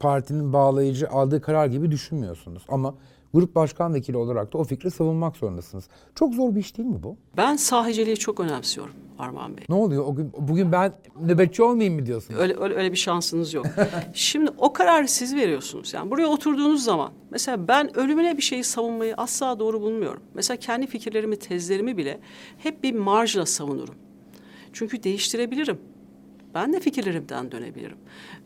[0.00, 2.62] partinin bağlayıcı aldığı karar gibi düşünmüyorsunuz.
[2.68, 2.94] Ama
[3.34, 5.88] grup başkan vekili olarak da o fikri savunmak zorundasınız.
[6.14, 7.16] Çok zor bir iş değil mi bu?
[7.36, 9.64] Ben sahiciliği çok önemsiyorum Armağan Bey.
[9.68, 10.32] Ne oluyor o gün?
[10.38, 12.40] Bugün ben nöbetçi olmayayım mı diyorsunuz?
[12.40, 13.66] Öyle, öyle, öyle bir şansınız yok.
[14.14, 15.94] Şimdi o kararı siz veriyorsunuz.
[15.94, 20.22] Yani buraya oturduğunuz zaman mesela ben ölümüne bir şeyi savunmayı asla doğru bulmuyorum.
[20.34, 22.20] Mesela kendi fikirlerimi, tezlerimi bile
[22.58, 23.94] hep bir marjla savunurum.
[24.72, 25.78] Çünkü değiştirebilirim.
[26.54, 27.96] Ben de fikirlerimden dönebilirim.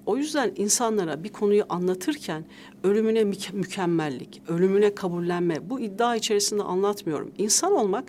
[0.06, 2.44] O yüzden insanlara bir konuyu anlatırken
[2.82, 7.32] ölümüne müke- mükemmellik, ölümüne kabullenme bu iddia içerisinde anlatmıyorum.
[7.38, 8.04] İnsan olmak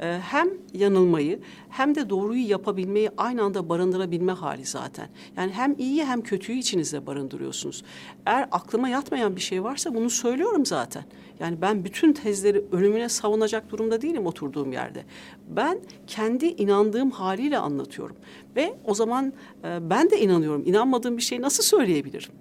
[0.00, 5.08] e, hem yanılmayı hem de doğruyu yapabilmeyi aynı anda barındırabilme hali zaten.
[5.36, 7.84] Yani hem iyiyi hem kötüyü içinizde barındırıyorsunuz.
[8.26, 11.04] Eğer aklıma yatmayan bir şey varsa bunu söylüyorum zaten.
[11.40, 15.04] Yani ben bütün tezleri ölümüne savunacak durumda değilim oturduğum yerde.
[15.48, 18.16] Ben kendi inandığım haliyle anlatıyorum.
[18.56, 19.32] Ve o zaman
[19.64, 20.62] e, ben de inanıyorum.
[20.66, 22.32] İnanmadığım bir şeyi nasıl söyleyebilirim?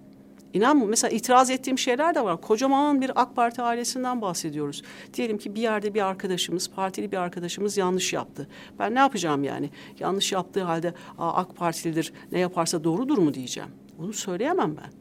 [0.53, 2.41] İnan mesela itiraz ettiğim şeyler de var.
[2.41, 4.83] Kocaman bir AK Parti ailesinden bahsediyoruz.
[5.13, 8.47] Diyelim ki bir yerde bir arkadaşımız, partili bir arkadaşımız yanlış yaptı.
[8.79, 9.69] Ben ne yapacağım yani?
[9.99, 13.69] Yanlış yaptığı halde AK Partilidir, ne yaparsa doğrudur mu diyeceğim.
[13.97, 14.91] Bunu söyleyemem ben.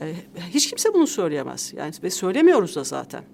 [0.00, 0.14] Ee,
[0.50, 1.72] hiç kimse bunu söyleyemez.
[1.76, 3.24] Yani ve söylemiyoruz da zaten.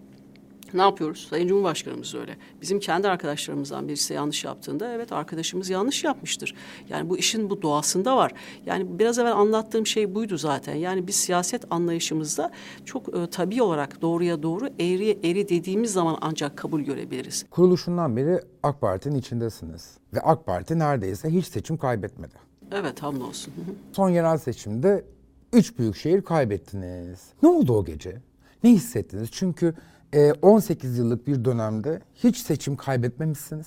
[0.74, 1.26] Ne yapıyoruz?
[1.30, 2.37] Sayın Cumhurbaşkanımız öyle.
[2.62, 6.54] Bizim kendi arkadaşlarımızdan birisi yanlış yaptığında evet arkadaşımız yanlış yapmıştır.
[6.88, 8.32] Yani bu işin bu doğasında var.
[8.66, 10.74] Yani biraz evvel anlattığım şey buydu zaten.
[10.74, 12.50] Yani biz siyaset anlayışımızda
[12.84, 17.46] çok e, tabii olarak doğruya doğru eğriye eğri dediğimiz zaman ancak kabul görebiliriz.
[17.50, 19.90] Kuruluşundan beri AK Parti'nin içindesiniz.
[20.14, 22.34] Ve AK Parti neredeyse hiç seçim kaybetmedi.
[22.72, 23.54] Evet hamdolsun.
[23.92, 25.04] Son yerel seçimde
[25.52, 27.20] üç büyük şehir kaybettiniz.
[27.42, 28.20] Ne oldu o gece?
[28.64, 29.28] Ne hissettiniz?
[29.32, 29.74] Çünkü
[30.42, 33.66] 18 yıllık bir dönemde hiç seçim kaybetmemişsiniz.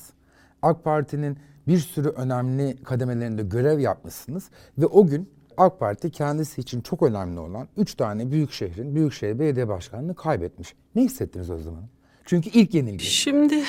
[0.61, 6.81] AK Parti'nin bir sürü önemli kademelerinde görev yapmışsınız ve o gün AK Parti kendisi için
[6.81, 10.73] çok önemli olan üç tane büyük şehrin büyükşehir belediye başkanlığını kaybetmiş.
[10.95, 11.83] Ne hissettiniz o zaman?
[12.25, 13.05] Çünkü ilk yenilgi.
[13.05, 13.63] Şimdi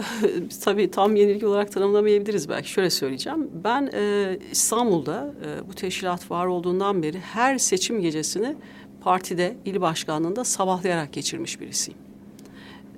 [0.64, 2.70] tabii tam yenilgi olarak tanımlamayabiliriz belki.
[2.70, 3.50] Şöyle söyleyeceğim.
[3.64, 8.56] Ben e, İstanbul'da e, bu teşkilat var olduğundan beri her seçim gecesini
[9.00, 12.07] partide, il başkanlığında sabahlayarak geçirmiş birisiyim.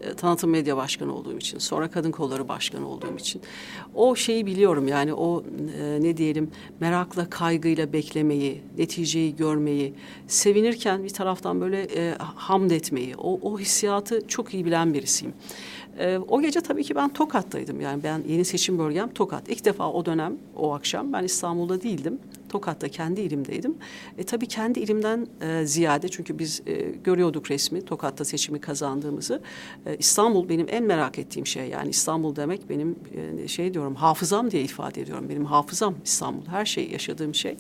[0.01, 3.43] E, tanıtım medya başkanı olduğum için, sonra kadın kolları başkanı olduğum için.
[3.95, 5.45] O şeyi biliyorum yani o
[5.81, 9.95] e, ne diyelim merakla, kaygıyla beklemeyi, neticeyi görmeyi,
[10.27, 15.35] sevinirken bir taraftan böyle e, hamd etmeyi, o, o hissiyatı çok iyi bilen birisiyim.
[15.99, 19.49] E, o gece tabii ki ben Tokat'taydım yani ben yeni seçim bölgem Tokat.
[19.49, 22.19] İlk defa o dönem, o akşam ben İstanbul'da değildim.
[22.49, 23.75] Tokat'ta kendi ilimdeydim.
[24.19, 29.43] E, tabii kendi ilimden e, ziyade çünkü biz e, görüyorduk resmi Tokat'ta seçimi kazandığımızı.
[29.87, 32.97] E, İstanbul benim en merak ettiğim şey yani İstanbul demek benim
[33.45, 35.29] e, şey diyorum hafızam diye ifade ediyorum.
[35.29, 37.57] Benim hafızam İstanbul her şey yaşadığım şey.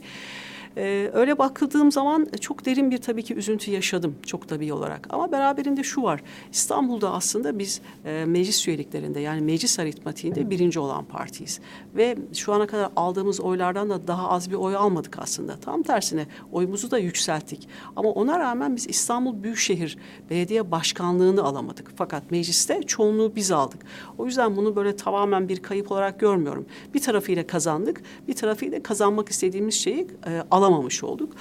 [0.76, 5.06] Ee, öyle bakıldığım zaman çok derin bir tabii ki üzüntü yaşadım çok tabii olarak.
[5.10, 6.22] Ama beraberinde şu var.
[6.52, 11.60] İstanbul'da aslında biz e, meclis üyeliklerinde yani meclis aritmatiğinde birinci olan partiyiz.
[11.96, 15.56] Ve şu ana kadar aldığımız oylardan da daha az bir oy almadık aslında.
[15.56, 17.68] Tam tersine oyumuzu da yükselttik.
[17.96, 19.98] Ama ona rağmen biz İstanbul Büyükşehir
[20.30, 21.92] Belediye Başkanlığı'nı alamadık.
[21.96, 23.80] Fakat mecliste çoğunluğu biz aldık.
[24.18, 26.66] O yüzden bunu böyle tamamen bir kayıp olarak görmüyorum.
[26.94, 31.32] Bir tarafıyla kazandık, bir tarafıyla kazanmak istediğimiz şeyi e, alamamış olduk.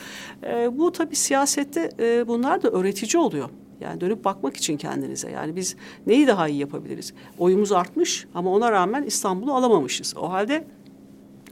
[0.43, 3.49] E, bu tabii siyasette e, bunlar da öğretici oluyor.
[3.81, 5.31] Yani dönüp bakmak için kendinize.
[5.31, 5.75] Yani biz
[6.07, 7.13] neyi daha iyi yapabiliriz?
[7.37, 10.17] Oyumuz artmış ama ona rağmen İstanbul'u alamamışız.
[10.17, 10.67] O halde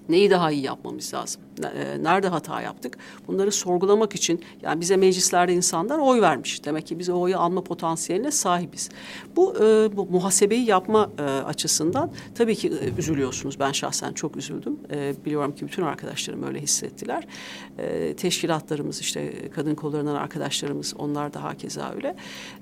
[0.09, 1.41] neyi daha iyi yapmamız lazım?
[1.63, 2.97] E, nerede hata yaptık?
[3.27, 6.65] Bunları sorgulamak için yani bize meclislerde insanlar oy vermiş.
[6.65, 8.89] Demek ki biz oyu alma potansiyeline sahibiz.
[9.35, 13.59] Bu, e, bu muhasebeyi yapma e, açısından tabii ki e, üzülüyorsunuz.
[13.59, 14.79] Ben şahsen çok üzüldüm.
[14.91, 17.27] E, biliyorum ki bütün arkadaşlarım öyle hissettiler.
[17.77, 22.15] E, teşkilatlarımız işte kadın kollarından arkadaşlarımız onlar da hakeza öyle.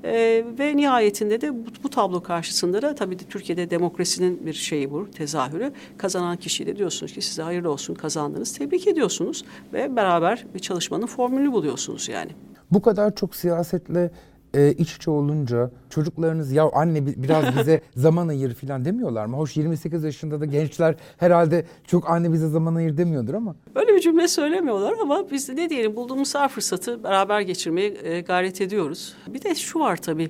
[0.03, 4.91] E, ve nihayetinde de bu, bu tablo karşısında da tabii de Türkiye'de demokrasinin bir şeyi
[4.91, 5.73] bu tezahürü.
[5.97, 8.57] Kazanan kişiyi de diyorsunuz ki size hayırlı olsun kazandınız.
[8.57, 12.31] Tebrik ediyorsunuz ve beraber bir çalışmanın formülünü buluyorsunuz yani.
[12.71, 14.11] Bu kadar çok siyasetle
[14.55, 19.37] e, iç içe olunca çocuklarınız ya anne biraz bize zaman ayır falan demiyorlar mı?
[19.37, 23.55] Hoş 28 yaşında da gençler herhalde çok anne bize zaman ayır demiyordur ama.
[23.75, 28.21] Öyle bir cümle söylemiyorlar ama biz de ne diyelim bulduğumuz her fırsatı beraber geçirmeye e,
[28.21, 29.15] gayret ediyoruz.
[29.27, 30.29] Bir de şu var tabii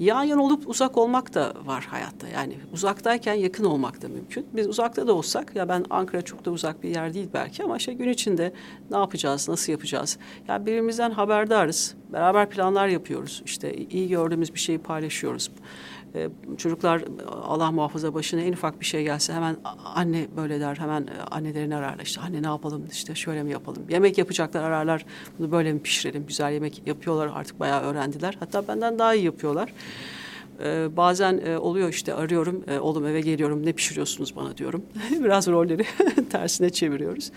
[0.00, 2.28] yan yana olup uzak olmak da var hayatta.
[2.28, 4.46] Yani uzaktayken yakın olmak da mümkün.
[4.52, 7.76] Biz uzakta da olsak ya ben Ankara çok da uzak bir yer değil belki ama
[7.76, 8.52] işte gün içinde
[8.90, 10.18] ne yapacağız, nasıl yapacağız?
[10.48, 11.94] Ya yani birbirimizden haberdarız.
[12.12, 13.42] Beraber planlar yapıyoruz.
[13.44, 15.50] İşte iyi gördüğümüz bir şeyi paylaşıyoruz.
[16.14, 17.04] Ee, çocuklar
[17.42, 21.76] Allah muhafaza başına en ufak bir şey gelse hemen anne böyle der hemen e, annelerini
[21.76, 22.04] ararlar.
[22.04, 22.86] İşte anne ne yapalım?
[22.92, 23.82] İşte şöyle mi yapalım?
[23.88, 25.06] Yemek yapacaklar ararlar.
[25.38, 26.26] Bunu böyle mi pişirelim?
[26.26, 28.36] Güzel yemek yapıyorlar artık bayağı öğrendiler.
[28.40, 29.72] Hatta benden daha iyi yapıyorlar.
[30.64, 34.82] Ee, bazen e, oluyor işte arıyorum, e, oğlum eve geliyorum ne pişiriyorsunuz bana diyorum.
[35.24, 35.84] Biraz rolleri
[36.30, 37.30] tersine çeviriyoruz.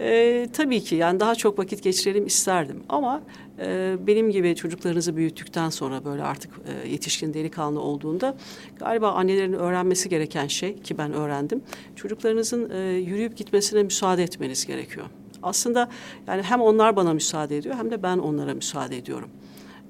[0.00, 3.22] E, tabii ki yani daha çok vakit geçirelim isterdim ama
[3.58, 6.50] e, benim gibi çocuklarınızı büyüttükten sonra böyle artık
[6.84, 8.36] e, yetişkin delikanlı olduğunda
[8.78, 11.62] galiba annelerin öğrenmesi gereken şey ki ben öğrendim.
[11.96, 15.06] Çocuklarınızın e, yürüyüp gitmesine müsaade etmeniz gerekiyor.
[15.42, 15.88] Aslında
[16.26, 19.28] yani hem onlar bana müsaade ediyor hem de ben onlara müsaade ediyorum.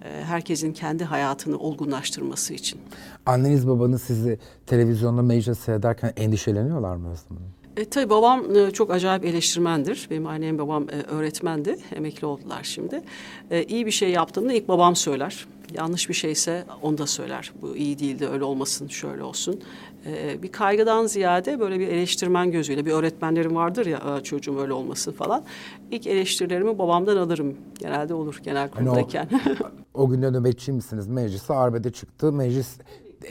[0.04, 2.80] E, herkesin kendi hayatını olgunlaştırması için.
[3.26, 7.60] Anneniz babanız sizi televizyonda meclis seyrederken endişeleniyorlar mı Özlem Hanım?
[7.76, 10.08] E, tabii babam e, çok acayip eleştirmendir.
[10.10, 11.76] Benim annem babam e, öğretmendi.
[11.96, 13.02] Emekli oldular şimdi.
[13.50, 15.46] E, iyi bir şey yaptığımda ilk babam söyler.
[15.74, 17.52] Yanlış bir şeyse onu da söyler.
[17.62, 19.60] Bu iyi değildi, öyle olmasın, şöyle olsun.
[20.06, 22.86] E, bir kaygıdan ziyade böyle bir eleştirmen gözüyle.
[22.86, 25.44] Bir öğretmenlerim vardır ya çocuğum öyle olmasın falan.
[25.90, 27.56] İlk eleştirilerimi babamdan alırım.
[27.78, 29.28] Genelde olur genel kuruldayken.
[29.30, 29.68] Hani o,
[30.02, 31.06] o günde nöbetçi misiniz?
[31.06, 32.32] Meclise arbede çıktı.
[32.32, 32.78] Meclis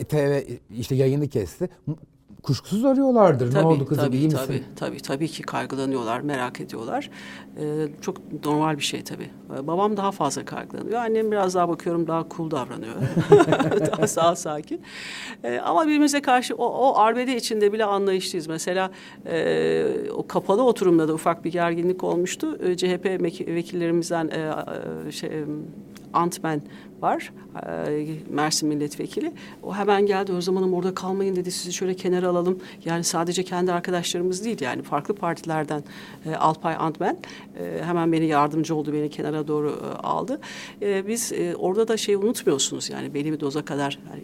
[0.09, 0.41] TV
[0.77, 1.69] işte yayını kesti
[2.43, 3.51] kuşkusuz arıyorlardır.
[3.51, 4.65] Tabii, ne oldu kızım tabii, iyi tabii, misin?
[4.75, 7.09] Tabii tabii ki kaygılanıyorlar, merak ediyorlar.
[7.57, 9.29] Ee, çok normal bir şey tabii.
[9.53, 10.99] Ee, babam daha fazla kaygılanıyor.
[10.99, 12.95] Annem biraz daha bakıyorum daha cool davranıyor.
[13.97, 14.81] daha sağ sakin.
[15.43, 18.47] Ee, ama birbirimize karşı o, o arbede içinde bile anlayışlıyız.
[18.47, 18.91] Mesela
[19.25, 22.57] e, o kapalı oturumda da ufak bir gerginlik olmuştu.
[22.63, 23.05] E, CHP
[23.47, 24.53] vekillerimizden e,
[25.07, 25.29] e, şey,
[26.13, 26.61] Antmen
[27.01, 27.33] var.
[27.67, 29.31] E, Mersin milletvekili.
[29.63, 31.51] O hemen geldi Özlem Hanım orada kalmayın dedi.
[31.51, 32.59] Sizi şöyle kenara alalım.
[32.85, 35.83] Yani sadece kendi arkadaşlarımız değil yani farklı partilerden
[36.25, 37.17] e, Alpay Antmen
[37.59, 38.93] e, hemen beni yardımcı oldu.
[38.93, 40.39] Beni kenara doğru e, aldı.
[40.81, 44.23] E, biz e, orada da şey unutmuyorsunuz yani belli bir doza kadar yani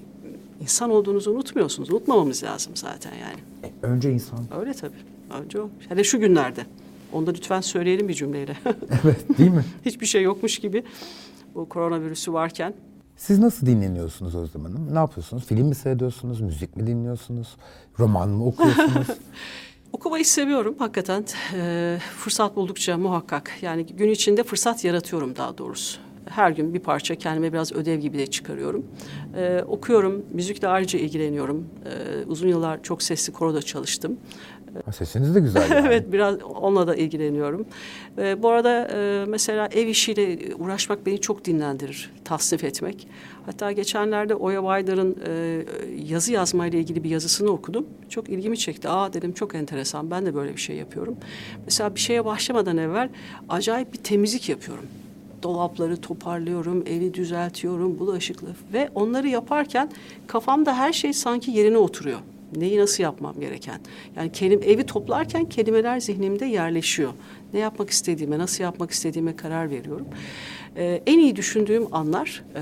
[0.61, 1.89] insan olduğunuzu unutmuyorsunuz.
[1.89, 3.39] Unutmamamız lazım zaten yani.
[3.63, 4.39] E, önce insan.
[4.59, 4.95] Öyle tabii.
[5.43, 5.69] Önce o.
[5.89, 6.65] Hele şu günlerde.
[7.13, 8.57] Onu da lütfen söyleyelim bir cümleyle.
[9.03, 9.65] evet değil mi?
[9.85, 10.83] Hiçbir şey yokmuş gibi
[11.55, 12.73] bu koronavirüsü varken.
[13.17, 14.93] Siz nasıl dinleniyorsunuz Özlem Hanım?
[14.93, 15.45] Ne yapıyorsunuz?
[15.45, 16.41] Film mi seyrediyorsunuz?
[16.41, 17.55] Müzik mi dinliyorsunuz?
[17.99, 19.07] Roman mı okuyorsunuz?
[19.93, 21.25] Okumayı seviyorum hakikaten.
[21.53, 23.51] E, fırsat buldukça muhakkak.
[23.61, 25.99] Yani gün içinde fırsat yaratıyorum daha doğrusu.
[26.25, 28.85] Her gün bir parça kendime biraz ödev gibi de çıkarıyorum.
[29.35, 31.65] E, okuyorum, müzikle ayrıca ilgileniyorum.
[31.85, 34.17] E, uzun yıllar çok sesli koroda çalıştım.
[34.91, 35.87] Sesiniz de güzel yani.
[35.87, 37.65] evet biraz onunla da ilgileniyorum.
[38.17, 42.11] E, bu arada e, mesela ev işiyle uğraşmak beni çok dinlendirir.
[42.23, 43.07] Tasnif etmek.
[43.45, 45.65] Hatta geçenlerde Oya Baydar'ın e,
[46.05, 47.85] yazı yazmayla ilgili bir yazısını okudum.
[48.09, 48.89] Çok ilgimi çekti.
[48.89, 51.15] Aa dedim çok enteresan ben de böyle bir şey yapıyorum.
[51.65, 53.09] Mesela bir şeye başlamadan evvel
[53.49, 54.85] acayip bir temizlik yapıyorum
[55.43, 59.89] dolapları toparlıyorum, evi düzeltiyorum, bulaşıklı ve onları yaparken
[60.27, 62.19] kafamda her şey sanki yerine oturuyor
[62.59, 63.79] neyi nasıl yapmam gereken.
[64.15, 67.11] Yani kelim, evi toplarken kelimeler zihnimde yerleşiyor.
[67.53, 70.07] Ne yapmak istediğime, nasıl yapmak istediğime karar veriyorum.
[70.77, 72.59] Ee, en iyi düşündüğüm anlar e,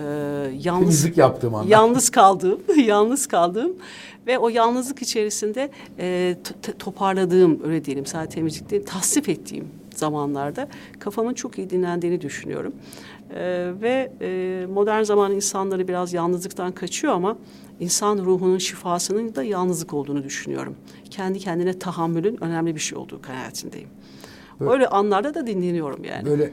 [0.61, 1.67] yalnız Temizlik yaptığım anlar.
[1.67, 3.73] Yalnız kaldığım, yalnız kaldığım
[4.27, 6.35] ve o yalnızlık içerisinde e,
[6.79, 10.67] toparladığım öyle diyelim sadece temizlik değil, tasvip ettiğim zamanlarda
[10.99, 12.73] kafamın çok iyi dinlendiğini düşünüyorum.
[13.35, 17.37] Ee, ve e, modern zaman insanları biraz yalnızlıktan kaçıyor ama
[17.79, 20.75] insan ruhunun şifasının da yalnızlık olduğunu düşünüyorum.
[21.09, 23.89] Kendi kendine tahammülün önemli bir şey olduğu kanaatindeyim.
[24.59, 26.25] Böyle, Öyle anlarda da dinleniyorum yani.
[26.25, 26.51] Böyle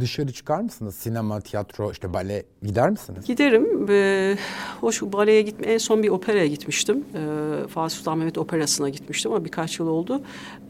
[0.00, 0.94] dışarı çıkar mısınız?
[0.94, 3.24] Sinema, tiyatro, işte bale gider misiniz?
[3.26, 3.86] Giderim.
[3.88, 4.36] Ee,
[4.80, 5.66] hoş baleye gitme.
[5.66, 7.04] En son bir operaya gitmiştim.
[7.14, 10.20] Ee, Fatih Sultan Mehmet Operası'na gitmiştim ama birkaç yıl oldu.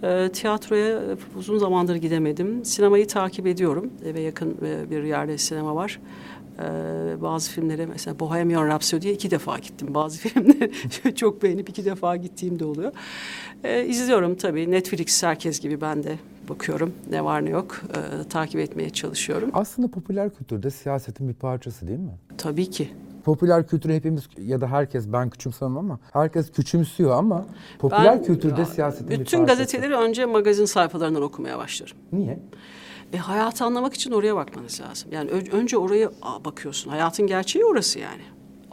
[0.03, 1.01] Ee, tiyatroya
[1.37, 2.65] uzun zamandır gidemedim.
[2.65, 3.91] Sinemayı takip ediyorum.
[4.05, 6.01] Eve yakın e, bir yerde sinema var.
[6.61, 9.95] Ee, bazı filmlere mesela Bohemian Rhapsody'ye iki defa gittim.
[9.95, 12.93] Bazı filmleri çok beğenip iki defa gittiğim de oluyor.
[13.65, 14.71] Ee, izliyorum tabii.
[14.71, 16.93] Netflix herkes gibi ben de bakıyorum.
[17.11, 17.81] Ne var ne yok.
[17.95, 19.51] Ee, takip etmeye çalışıyorum.
[19.55, 22.19] Aslında popüler kültürde siyasetin bir parçası değil mi?
[22.39, 22.89] Tabii ki.
[23.25, 27.47] Popüler kültürü hepimiz ya da herkes ben küçümsemem ama herkes küçümsüyor ama
[27.79, 29.59] popüler Ben- kültürde ya, siyasetin bir Bütün parçası.
[29.61, 31.97] gazeteleri önce magazin sayfalarından okumaya başlarım.
[32.13, 32.39] Niye?
[33.13, 35.13] E, hayatı anlamak için oraya bakmanız lazım.
[35.13, 36.11] Yani önce oraya
[36.45, 36.91] bakıyorsun.
[36.91, 38.23] Hayatın gerçeği orası yani.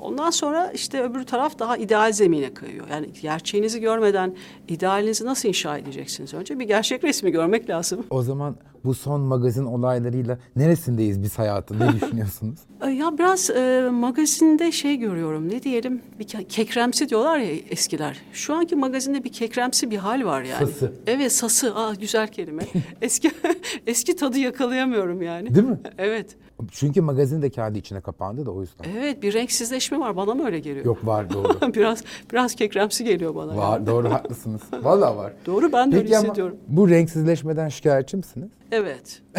[0.07, 2.85] Ondan sonra işte öbür taraf daha ideal zemine kayıyor.
[2.91, 4.35] Yani gerçeğinizi görmeden
[4.67, 6.33] idealinizi nasıl inşa edeceksiniz?
[6.33, 8.05] Önce bir gerçek resmi görmek lazım.
[8.09, 8.55] O zaman
[8.85, 11.79] bu son magazin olaylarıyla neresindeyiz biz hayatın?
[11.79, 12.59] Ne düşünüyorsunuz?
[12.97, 15.49] Ya biraz e, magazinde şey görüyorum.
[15.49, 16.01] Ne diyelim?
[16.19, 18.17] Bir ke- kekremsi diyorlar ya eskiler.
[18.33, 20.67] Şu anki magazinde bir kekremsi bir hal var yani.
[20.67, 20.91] Sası.
[21.07, 21.75] Evet sası.
[21.75, 22.63] Aa güzel kelime.
[23.01, 23.31] eski
[23.87, 25.55] eski tadı yakalayamıyorum yani.
[25.55, 25.79] Değil mi?
[25.97, 26.35] Evet.
[26.71, 28.85] Çünkü magazin de kendi içine kapandı da o yüzden.
[28.97, 30.15] Evet bir renksizleşme var.
[30.15, 30.85] Bana mı öyle geliyor?
[30.85, 31.73] Yok var doğru.
[31.73, 33.51] biraz biraz kekremsi geliyor bana.
[33.51, 33.61] yani.
[33.61, 34.61] var doğru haklısınız.
[34.81, 35.33] Vallahi var.
[35.45, 36.57] Doğru ben de öyle Peki ama hissediyorum.
[36.67, 38.49] bu renksizleşmeden şikayetçi misiniz?
[38.71, 39.21] Evet.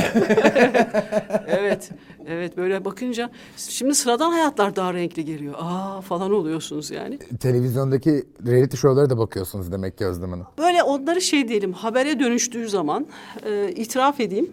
[1.46, 1.90] evet.
[2.28, 5.54] Evet böyle bakınca şimdi sıradan hayatlar daha renkli geliyor.
[5.58, 7.18] Aa falan oluyorsunuz yani.
[7.18, 10.46] Televizyondaki reality show'lara da bakıyorsunuz demek ki Özlem Hanım.
[10.58, 13.06] Böyle onları şey diyelim habere dönüştüğü zaman
[13.46, 14.50] e, itiraf edeyim.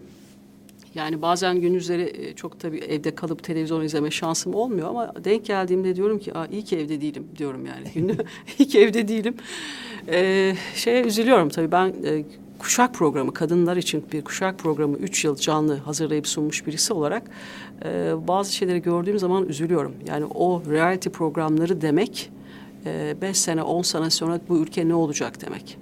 [0.96, 5.96] Yani bazen gündüzleri e, çok tabii evde kalıp televizyon izleme şansım olmuyor ama denk geldiğimde
[5.96, 8.16] diyorum ki Aa, iyi ki evde değilim diyorum yani.
[8.58, 9.34] İyi ki evde değilim.
[10.08, 12.24] E, şeye üzülüyorum tabii ben e,
[12.58, 17.22] kuşak programı kadınlar için bir kuşak programı 3 yıl canlı hazırlayıp sunmuş birisi olarak
[17.84, 19.94] e, bazı şeyleri gördüğüm zaman üzülüyorum.
[20.06, 22.30] Yani o reality programları demek
[23.20, 25.78] 5 sene 10 sene sonra bu ülke ne olacak demek.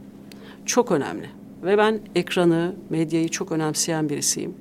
[0.67, 1.27] Çok önemli.
[1.62, 4.55] Ve ben ekranı, medyayı çok önemseyen birisiyim.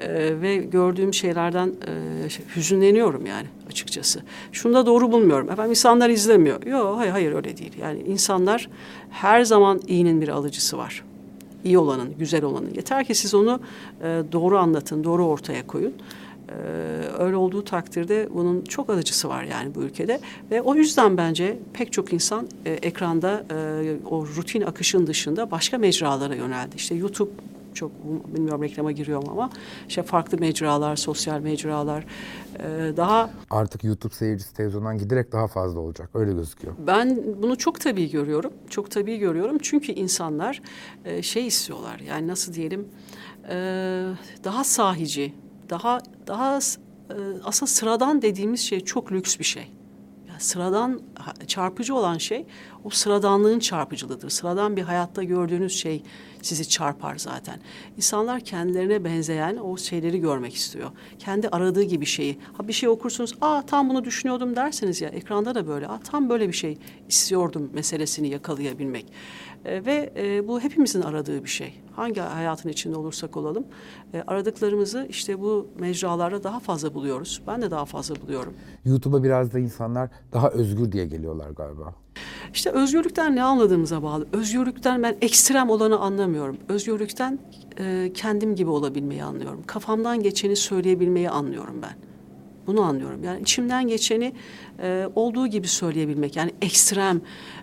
[0.00, 4.22] Ee, ve gördüğüm şeylerden e, hüzünleniyorum yani açıkçası.
[4.52, 5.50] Şunu da doğru bulmuyorum.
[5.50, 6.66] Efendim insanlar izlemiyor.
[6.66, 7.72] Yok hayır hayır öyle değil.
[7.80, 8.68] Yani insanlar
[9.10, 11.04] her zaman iyinin bir alıcısı var.
[11.64, 12.70] İyi olanın, güzel olanın.
[12.74, 13.60] Yeter ki siz onu
[14.02, 15.94] e, doğru anlatın, doğru ortaya koyun.
[16.48, 16.54] Ee,
[17.18, 20.20] öyle olduğu takdirde bunun çok alıcısı var yani bu ülkede
[20.50, 25.78] ve o yüzden bence pek çok insan e, ekranda e, o rutin akışın dışında başka
[25.78, 26.76] mecralara yöneldi.
[26.76, 27.30] İşte YouTube
[27.74, 27.90] çok
[28.34, 29.50] bilmiyorum reklama giriyorum ama
[29.88, 32.04] işte farklı mecralar, sosyal mecralar
[32.58, 36.10] e, daha Artık YouTube seyircisi televizyondan giderek daha fazla olacak.
[36.14, 36.74] Öyle gözüküyor.
[36.86, 38.52] Ben bunu çok tabii görüyorum.
[38.70, 39.58] Çok tabii görüyorum.
[39.62, 40.62] Çünkü insanlar
[41.04, 42.00] e, şey istiyorlar.
[42.00, 42.88] Yani nasıl diyelim?
[43.48, 43.54] e,
[44.44, 45.34] daha sahici,
[45.70, 47.14] daha daha e,
[47.44, 49.70] aslında sıradan dediğimiz şey çok lüks bir şey.
[50.38, 51.00] Sıradan
[51.46, 52.46] çarpıcı olan şey
[52.84, 54.30] o sıradanlığın çarpıcılığıdır.
[54.30, 56.02] Sıradan bir hayatta gördüğünüz şey
[56.42, 57.60] sizi çarpar zaten.
[57.96, 60.90] İnsanlar kendilerine benzeyen o şeyleri görmek istiyor.
[61.18, 62.38] Kendi aradığı gibi şeyi.
[62.52, 66.28] Ha bir şey okursunuz, aa tam bunu düşünüyordum derseniz ya ekranda da böyle, aa tam
[66.28, 66.78] böyle bir şey
[67.08, 69.06] istiyordum meselesini yakalayabilmek.
[69.64, 71.74] E, ve e, bu hepimizin aradığı bir şey.
[71.96, 73.64] Hangi hayatın içinde olursak olalım,
[74.14, 77.42] e, aradıklarımızı işte bu mecralarda daha fazla buluyoruz.
[77.46, 78.54] Ben de daha fazla buluyorum.
[78.84, 81.94] YouTube'a biraz da insanlar daha özgür diye geliyorlar galiba.
[82.54, 84.26] İşte özgürlükten ne anladığımıza bağlı.
[84.32, 86.56] Özgürlükten ben ekstrem olanı anlamıyorum.
[86.68, 87.38] Özgürlükten
[87.78, 89.62] e, kendim gibi olabilmeyi anlıyorum.
[89.66, 92.11] Kafamdan geçeni söyleyebilmeyi anlıyorum ben.
[92.66, 93.24] Bunu anlıyorum.
[93.24, 94.32] Yani içimden geçeni
[94.82, 96.36] e, olduğu gibi söyleyebilmek.
[96.36, 97.20] Yani ekstrem,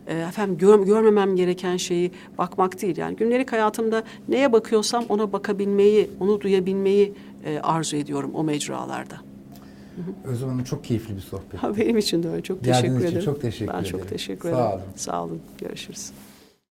[0.07, 2.97] e, efendim gör- görmemem gereken şeyi bakmak değil.
[2.97, 7.13] Yani gündelik hayatımda neye bakıyorsam ona bakabilmeyi, onu duyabilmeyi
[7.45, 9.15] e, arzu ediyorum o mecralarda.
[10.23, 11.63] Özlem Hanım çok keyifli bir sohbet.
[11.63, 12.41] Ha, benim için de öyle.
[12.41, 13.25] Çok Geldiğiniz teşekkür için ederim.
[13.25, 13.91] çok teşekkür ben ederim.
[13.99, 14.71] çok teşekkür Sağ ederim.
[14.73, 14.83] olun.
[14.95, 15.41] Sağ olun.
[15.61, 16.11] Görüşürüz.